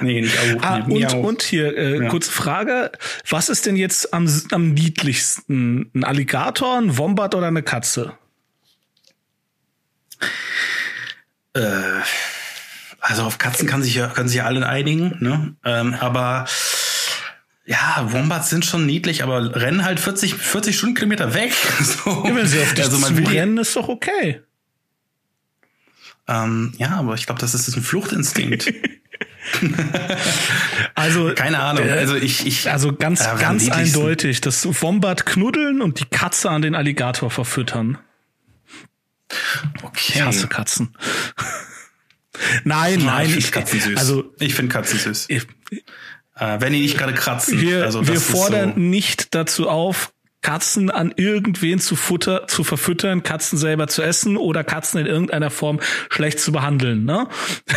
[0.00, 0.62] Nee, nicht auch.
[0.62, 1.20] Ah, und, miau.
[1.20, 2.08] und hier, äh, Ja.
[2.08, 2.90] kurze Frage.
[3.28, 5.90] Was ist denn jetzt am, am niedlichsten?
[5.94, 8.14] Ein Alligator, ein Wombat oder eine Katze?
[11.54, 11.60] Äh,
[13.00, 15.54] also auf Katzen kann sich ja, können sich ja alle einigen, ne?
[15.64, 16.46] Ähm, aber
[17.70, 21.52] ja, Wombats sind schon niedlich, aber rennen halt 40, 40 Stundenkilometer weg.
[21.80, 22.24] So.
[22.26, 24.40] Ja, wenn sie auf dich also man will zurennen, ist doch okay.
[26.26, 28.72] ähm, ja, aber ich glaube, das ist ein Fluchtinstinkt.
[30.94, 31.86] Also, Keine Ahnung.
[31.86, 34.40] äh, Also ich, ich also ganz, Ja, am ganz eindeutig.
[34.42, 37.98] Das Wombat knuddeln und die Katze an den Alligator verfüttern.
[39.82, 40.12] okay.
[40.16, 40.94] Ich hasse Katzen.
[42.64, 43.98] nein, Ja, nein, ich ich, finde Katzen süß.
[43.98, 45.26] also ich finde Katzen süß.
[45.28, 45.46] ich,
[46.38, 47.60] Äh, wenn die nicht gerade kratzen.
[47.60, 53.24] wir, also wir fordern so, nicht dazu auf, Katzen an irgendwen zu futter, zu verfüttern,
[53.24, 55.80] Katzen selber zu essen oder Katzen in irgendeiner Form
[56.10, 57.26] schlecht zu behandeln, ne?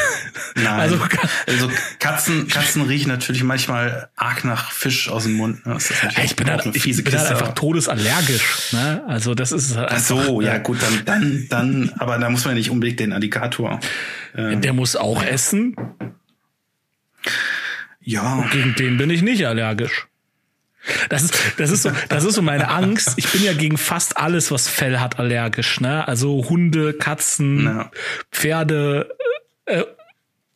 [0.55, 0.67] Nein.
[0.79, 0.99] Also-
[1.47, 5.65] Also, Katzen, Katzen riechen natürlich manchmal arg nach Fisch aus dem Mund.
[5.65, 5.79] ne?
[6.23, 9.03] Ich bin halt, ich bin halt einfach todesallergisch, ne?
[9.07, 12.45] Also das ist halt Ach so, ja äh, gut, dann, dann, dann, aber da muss
[12.45, 13.79] man ja nicht unbedingt den Alligator.
[14.35, 15.75] Der muss auch essen.
[18.03, 20.07] Ja, Gegen den bin ich nicht allergisch.
[21.09, 23.13] Das ist, das ist so, das ist so meine Angst.
[23.17, 26.07] Ich bin ja gegen fast alles, was Fell hat, allergisch, ne?
[26.07, 27.91] Also Hunde, Katzen, Ja.
[28.31, 29.15] Pferde,
[29.65, 29.83] äh,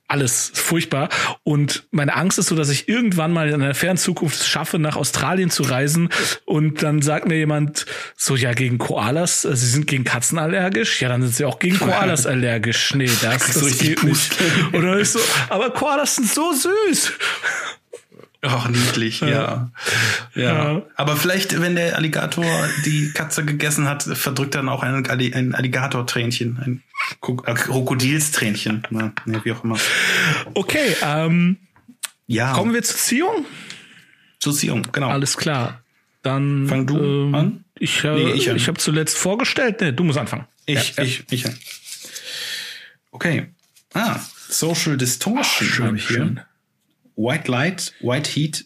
[0.08, 1.10] alles furchtbar.
[1.43, 4.78] Und meine Angst ist so, dass ich irgendwann mal in einer fernen Zukunft es schaffe,
[4.78, 6.10] nach Australien zu reisen
[6.45, 7.86] und dann sagt mir jemand
[8.16, 11.01] so, ja, gegen Koalas, äh, sie sind gegen Katzen allergisch?
[11.01, 12.93] Ja, dann sind sie auch gegen Koalas allergisch.
[12.93, 14.30] Nee, das, So das richtig geht nicht.
[14.38, 14.76] pusten.
[14.76, 17.14] Und dann ist so, aber Koalas sind so süß.
[18.48, 19.28] Ach, niedlich, ja.
[19.30, 19.72] ja.
[20.36, 20.82] Ja.
[20.96, 22.46] Aber vielleicht, wenn der Alligator
[22.86, 26.84] die Katze gegessen hat, verdrückt dann auch ein, Alli- ein Alligator-Tränchen, ein
[27.46, 29.78] äh, Krokodilstränchen, ne, ne, wie auch immer.
[30.54, 31.58] Okay, ähm,
[32.28, 33.46] Ja, kommen wir zur Ziehung?
[34.39, 35.10] zur Ziehung, genau.
[35.10, 35.82] Alles klar.
[36.22, 37.64] Dann Fang du ähm, an?
[37.80, 39.82] Ich, äh, Nee, ich ich, ich habe zuletzt vorgestellt.
[39.82, 40.46] Nee, du musst anfangen.
[40.66, 41.04] Ich, Ja, ja.
[41.04, 41.46] ich, ich.
[43.12, 43.48] Okay.
[43.93, 44.20] Ah,
[44.50, 46.18] Social Distortion habe ich hier.
[46.18, 46.39] schön.
[47.16, 48.66] White Light, White Heat,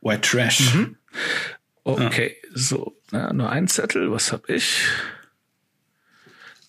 [0.00, 0.74] White Trash.
[1.84, 4.10] Okay, so, na, nur ein Zettel.
[4.10, 4.86] Was habe ich?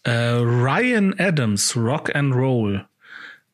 [0.03, 2.85] Äh, Ryan Adams, Rock and Roll.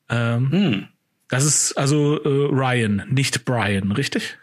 [0.09, 0.87] Ähm, Hm.
[1.29, 4.37] Das ist also äh, Ryan, nicht Brian, richtig?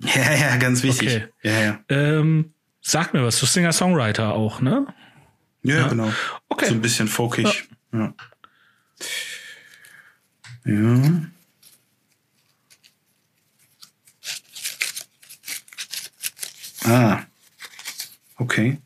[0.00, 1.08] Ja, ja, ganz wichtig.
[1.08, 1.28] Okay.
[1.42, 1.80] Ja, ja.
[1.88, 4.86] Ähm, sag mir was, du Singer-Songwriter auch, ne?
[5.62, 6.12] Ja, genau.
[6.50, 6.66] Okay.
[6.66, 7.68] So ein bisschen folkig.
[7.92, 8.12] Ja.
[10.66, 11.22] ja.
[16.84, 17.24] Ah.
[18.36, 18.78] Okay.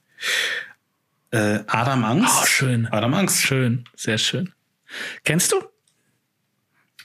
[1.31, 2.39] Äh, Adam Angst.
[2.43, 2.87] Oh, schön.
[2.87, 3.43] Adam Angst.
[3.43, 4.53] Schön, sehr schön.
[5.25, 5.63] Kennst du?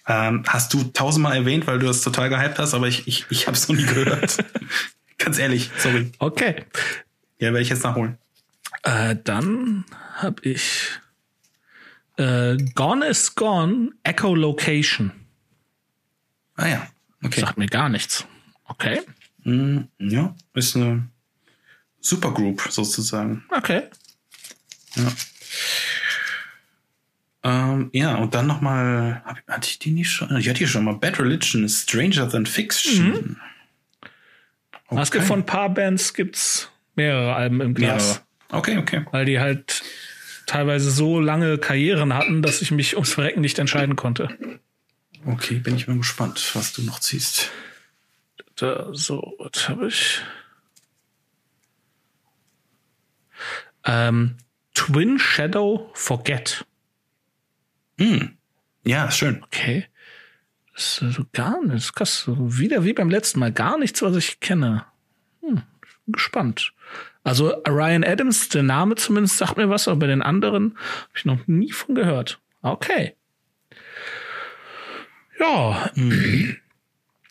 [0.08, 3.48] Ähm, hast du tausendmal erwähnt, weil du das total gehypt hast, aber ich, ich, ich
[3.48, 4.38] habe es noch nie gehört.
[5.18, 6.12] Ganz ehrlich, sorry.
[6.20, 6.66] Okay.
[7.40, 8.18] Ja, werde ich jetzt nachholen.
[8.84, 9.86] Äh, dann
[10.16, 10.90] habe ich
[12.18, 15.12] äh, Gone is Gone, Echo Location.
[16.56, 16.88] Ah ja,
[17.24, 17.42] okay.
[17.42, 18.26] Sagt mir gar nichts.
[18.66, 19.02] Okay.
[19.44, 21.08] Mm, ja, ist eine
[22.00, 23.44] Supergroup sozusagen.
[23.50, 23.84] Okay.
[24.96, 25.14] Ja.
[27.46, 30.36] Ähm, ja, und dann nochmal, hatte ich die nicht schon?
[30.38, 33.38] Ich hatte hier schon mal Bad Religion, Stranger Than Fiction.
[34.88, 35.02] Okay.
[35.02, 38.04] Es gibt von ein paar Bands gibt's mehrere Alben im Glas.
[38.04, 38.60] Mehrere.
[38.60, 39.06] Okay, okay.
[39.12, 39.84] Weil die halt
[40.46, 44.30] teilweise so lange Karrieren hatten, dass ich mich ums Verrecken nicht entscheiden konnte.
[45.26, 47.50] Okay, bin ich mal gespannt, was du noch ziehst.
[48.56, 50.22] Da, so, was habe ich?
[53.86, 54.38] Ähm,
[54.74, 56.66] Twin Shadow Forget.
[58.00, 58.38] Hm.
[58.84, 59.44] Ja, schön.
[59.44, 59.88] Okay.
[60.74, 61.94] Das ist also gar nichts.
[61.94, 62.26] Krass.
[62.28, 63.52] Wieder wie beim letzten Mal.
[63.52, 64.86] Gar nichts, was ich kenne.
[65.42, 65.62] Hm,
[66.06, 66.74] bin gespannt.
[67.24, 71.26] Also Ryan Adams, der Name zumindest sagt mir was, aber bei den anderen habe ich
[71.26, 72.40] noch nie von gehört.
[72.62, 73.16] Okay.
[75.40, 75.90] Ja.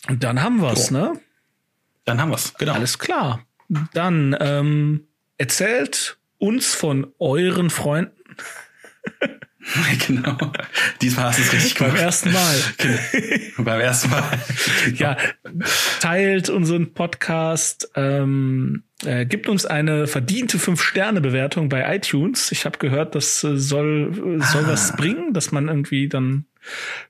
[0.08, 1.20] Und dann haben wir's, ne?
[2.04, 2.54] Dann haben wir's.
[2.54, 2.72] Genau.
[2.72, 3.46] Alles klar.
[3.94, 5.06] Dann ähm,
[5.38, 8.12] erzählt uns von euren Freunden.
[10.06, 10.36] genau.
[11.00, 11.94] Diesmal hast du es richtig gemacht.
[11.94, 12.56] Beim ersten Mal.
[13.58, 14.24] Beim ersten Mal.
[14.94, 15.16] ja,
[16.00, 22.52] teilt unseren Podcast, ähm, äh, gibt uns eine verdiente 5-Sterne-Bewertung bei iTunes.
[22.52, 24.68] Ich habe gehört, das äh, soll, äh, soll ah.
[24.68, 26.46] was bringen, dass man irgendwie dann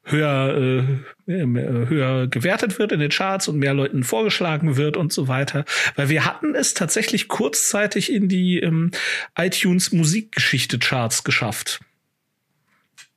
[0.05, 0.83] höher, äh,
[1.27, 5.65] höher gewertet wird in den Charts und mehr Leuten vorgeschlagen wird und so weiter.
[5.95, 8.91] Weil wir hatten es tatsächlich kurzzeitig in die ähm,
[9.37, 11.81] iTunes Musikgeschichte Charts geschafft.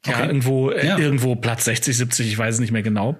[0.07, 0.19] Okay.
[0.19, 0.97] Ja, irgendwo, äh, ja.
[0.97, 3.17] irgendwo Platz 60, 70, ich weiß es nicht mehr genau.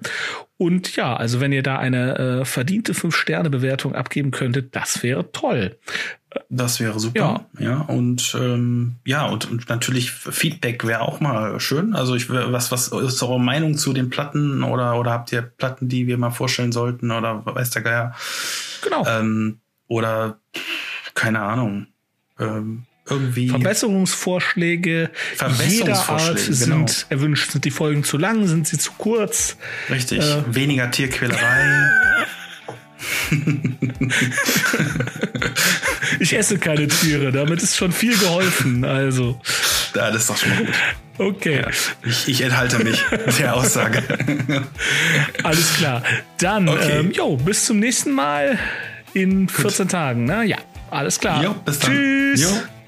[0.56, 5.78] Und ja, also wenn ihr da eine äh, verdiente 5-Sterne-Bewertung abgeben könntet, das wäre toll.
[6.48, 7.46] Das wäre super.
[7.58, 11.94] Ja, ja und ähm, ja, und, und natürlich Feedback wäre auch mal schön.
[11.94, 15.88] Also ich was, was ist eure Meinung zu den Platten oder, oder habt ihr Platten,
[15.88, 18.14] die wir mal vorstellen sollten oder weiß der Geier?
[18.82, 19.04] Genau.
[19.06, 19.58] Ähm,
[19.88, 20.38] oder
[21.14, 21.86] keine Ahnung.
[22.38, 26.86] Ähm, irgendwie Verbesserungsvorschläge, Verbesserungsvorschläge jeder Art sind genau.
[27.08, 27.52] erwünscht.
[27.52, 28.46] Sind die Folgen zu lang?
[28.46, 29.56] Sind sie zu kurz?
[29.90, 30.20] Richtig.
[30.20, 31.90] Äh, Weniger Tierquälerei.
[36.18, 38.84] ich esse keine Tiere, damit ist schon viel geholfen.
[38.84, 39.40] Also.
[39.94, 40.74] Ja, das ist doch schon mal gut.
[41.18, 41.60] Okay.
[41.60, 41.68] Ja,
[42.04, 43.02] ich, ich, enthalte mich
[43.38, 44.02] der Aussage.
[45.42, 46.02] Alles klar.
[46.38, 47.00] Dann, okay.
[47.00, 48.58] ähm, jo, bis zum nächsten Mal
[49.14, 49.92] in 14 gut.
[49.92, 50.24] Tagen.
[50.24, 50.44] Ne?
[50.44, 50.58] Ja,
[50.90, 51.42] alles klar.
[51.42, 51.90] Jo, bis dann.
[51.90, 52.42] Tschüss.
[52.42, 52.48] Jo.